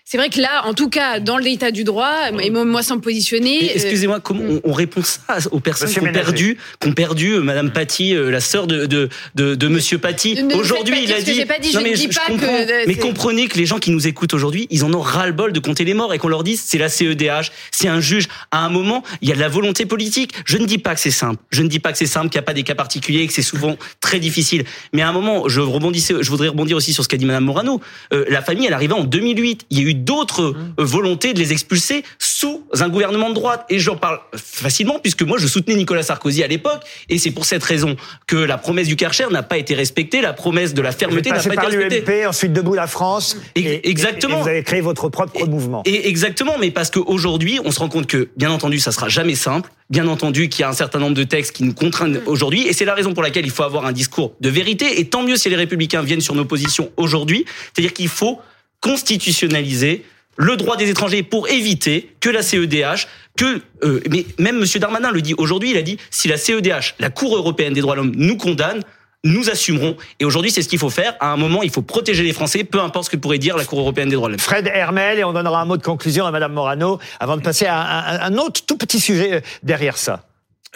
[0.04, 2.96] C'est vrai que là, en tout cas, dans l'état du droit, et moi, moi sans
[2.96, 3.64] me positionner.
[3.64, 6.92] Et euh, Excusez-moi, comment on, on répond ça aux personnes qui ont perdu, qui ont
[6.92, 10.38] perdu Madame Paty, euh, la sœur de, de, de, de Monsieur Paty.
[10.54, 11.44] Aujourd'hui, il a dit.
[11.44, 14.06] pas dit, je ne dis pas que, euh, mais comprenez que les gens qui nous
[14.06, 16.78] écoutent aujourd'hui, ils en ont ras-le-bol de compter les morts et qu'on leur dise c'est
[16.78, 18.28] la CEDH, c'est un juge.
[18.50, 20.32] À un moment, il y a de la volonté politique.
[20.44, 21.42] Je ne dis pas que c'est simple.
[21.50, 23.32] Je ne dis pas que c'est simple, qu'il n'y a pas des cas particuliers, que
[23.32, 24.64] c'est souvent très difficile.
[24.92, 27.44] Mais à un moment, je rebondissais, je voudrais rebondir aussi sur ce qu'a dit Madame
[27.44, 27.80] Morano.
[28.12, 29.66] Euh, la famille, elle arrivait en 2008.
[29.70, 33.64] Il y a eu d'autres euh, volontés de les expulser sous un gouvernement de droite.
[33.68, 36.82] Et j'en parle facilement puisque moi, je soutenais Nicolas Sarkozy à l'époque.
[37.08, 40.32] Et c'est pour cette raison que la promesse du Karcher n'a pas été respectée, la
[40.32, 42.22] promesse de la fermeté n'a pas par été respectée.
[42.22, 43.36] l'UMP, ensuite Debout la France.
[43.54, 44.38] Et- exactement.
[44.40, 45.82] Et vous avez créé votre propre mouvement.
[45.84, 49.34] Et exactement, mais parce qu'aujourd'hui, on se rend compte que, bien entendu, ça sera jamais
[49.34, 49.70] simple.
[49.90, 52.72] Bien entendu, qu'il y a un certain nombre de textes qui nous contraignent aujourd'hui, et
[52.72, 55.00] c'est la raison pour laquelle il faut avoir un discours de vérité.
[55.00, 58.40] Et tant mieux si les Républicains viennent sur nos positions aujourd'hui, c'est-à-dire qu'il faut
[58.82, 60.04] constitutionnaliser
[60.36, 63.06] le droit des étrangers pour éviter que la CEDH,
[63.36, 66.94] que euh, mais même Monsieur Darmanin le dit aujourd'hui, il a dit si la CEDH,
[66.98, 68.82] la Cour européenne des droits de l'homme, nous condamne,
[69.24, 69.96] nous assumerons.
[70.20, 71.14] Et aujourd'hui, c'est ce qu'il faut faire.
[71.20, 73.64] À un moment, il faut protéger les Français, peu importe ce que pourrait dire la
[73.64, 74.40] Cour européenne des droits de l'homme.
[74.40, 77.66] Fred Hermel, et on donnera un mot de conclusion à Madame Morano avant de passer
[77.66, 80.26] à un, un autre tout petit sujet euh, derrière ça.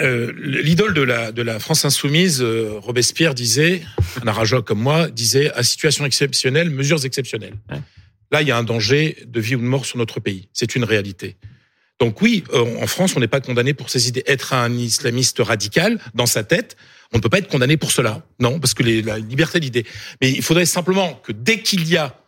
[0.01, 3.83] Euh, L'idole de la, de la France insoumise, euh, Robespierre disait,
[4.23, 7.55] un arajoc comme moi, disait à situation exceptionnelle, mesures exceptionnelles.
[8.31, 10.49] Là, il y a un danger de vie ou de mort sur notre pays.
[10.53, 11.37] C'est une réalité.
[11.99, 14.23] Donc oui, euh, en France, on n'est pas condamné pour ces idées.
[14.27, 16.77] Être un islamiste radical dans sa tête,
[17.13, 18.27] on ne peut pas être condamné pour cela.
[18.39, 19.87] Non, parce que les, la liberté d'idée.
[20.21, 22.21] Mais il faudrait simplement que dès qu'il y a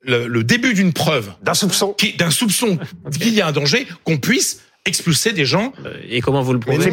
[0.00, 2.78] le, le début d'une preuve, d'un soupçon, d'un soupçon
[3.20, 5.72] qu'il y a un danger, qu'on puisse expulser des gens.
[6.08, 6.92] Et comment vous le prouvez Mais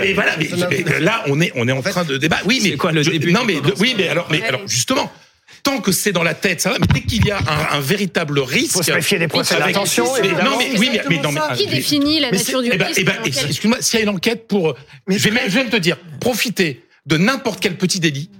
[0.00, 2.42] mais voilà, mais- mais là, on est, on est en train de débattre.
[2.46, 5.10] Oui, mais quoi le je- début Non, mais oui, mais alors, mais alors, justement.
[5.62, 6.78] Tant que c'est dans la tête, ça va.
[6.80, 9.72] Mais dès qu'il y a un, un véritable risque, Faut se méfier des procès mais-.
[10.42, 12.70] Non, mais oui, mais, mais non, mais Qui mais- définit la mais nature c'est- du
[12.72, 14.74] eh ben- risque eh ben, Excuse-moi, s'il y a une enquête pour,
[15.06, 18.30] je vais même, je vais même te dire, profiter de n'importe quel petit délit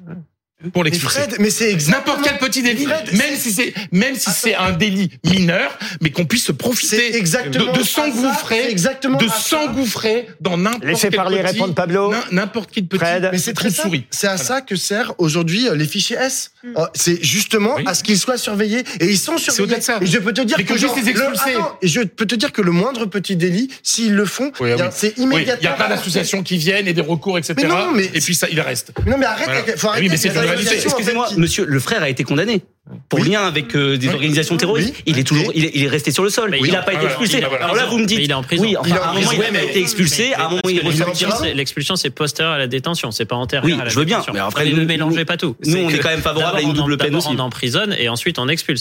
[0.72, 1.20] pour l'expulser.
[1.20, 4.72] Fred, mais c'est n'importe quel petit délit, Fred, même si c'est même si c'est un
[4.72, 11.08] délit mineur, mais qu'on puisse se profiter exactement de, s'engouffrer, de s'engouffrer dans n'importe Laissez
[11.08, 12.10] quel parler, petit- répondre Pablo.
[12.12, 13.28] n'im- n'importe quel petit Fred.
[13.32, 14.04] Mais c'est très souris.
[14.10, 16.50] C'est à ça que servent aujourd'hui euh, les fichiers S.
[16.64, 17.84] Euh, C'est justement Oui.
[17.86, 19.78] à ce qu'ils soient surveillés et ils sont surveillés.
[19.78, 19.98] de ça.
[20.00, 21.54] Et je peux te dire Mais que genre, les le- expulser.
[21.54, 24.70] attends, et je peux te dire que le moindre petit délit, s'ils le font, Oui,
[24.72, 24.92] il y a- oui.
[24.94, 25.58] c'est immédiatement.
[25.60, 27.54] il y a plein d'associations qui viennent et des recours, etc.
[27.56, 28.92] Mais non, mais et puis ça, il reste.
[29.06, 30.16] Non mais arrête, faut arrêter.
[30.50, 30.80] Réalité.
[30.84, 32.62] Excusez-moi, monsieur, le frère a été condamné
[33.08, 34.14] pour lien avec euh, des Oui.
[34.14, 34.94] organisations terroristes.
[35.06, 36.50] Il est toujours, il est, il est resté sur le sol.
[36.50, 37.38] Mais il n'a pas été expulsé.
[37.38, 38.62] il est en Alors là, vous me dites, il est en prison.
[38.64, 40.34] oui, enfin, Il est en à un moment, prison, il n'a pas mais- été expulsé.
[40.34, 41.54] À un moment, il est Parce que ressorti.
[41.54, 44.22] l'expulsion, c'est- postérieur à la détention, c'est pas antérieur Oui, à la je veux bien,
[44.32, 45.56] mais après, ne nous- mélangez pas tout.
[45.66, 47.28] nous, on est quand même favorable à une double peine aussi.
[47.30, 48.78] On emprisonne et ensuite on expulse.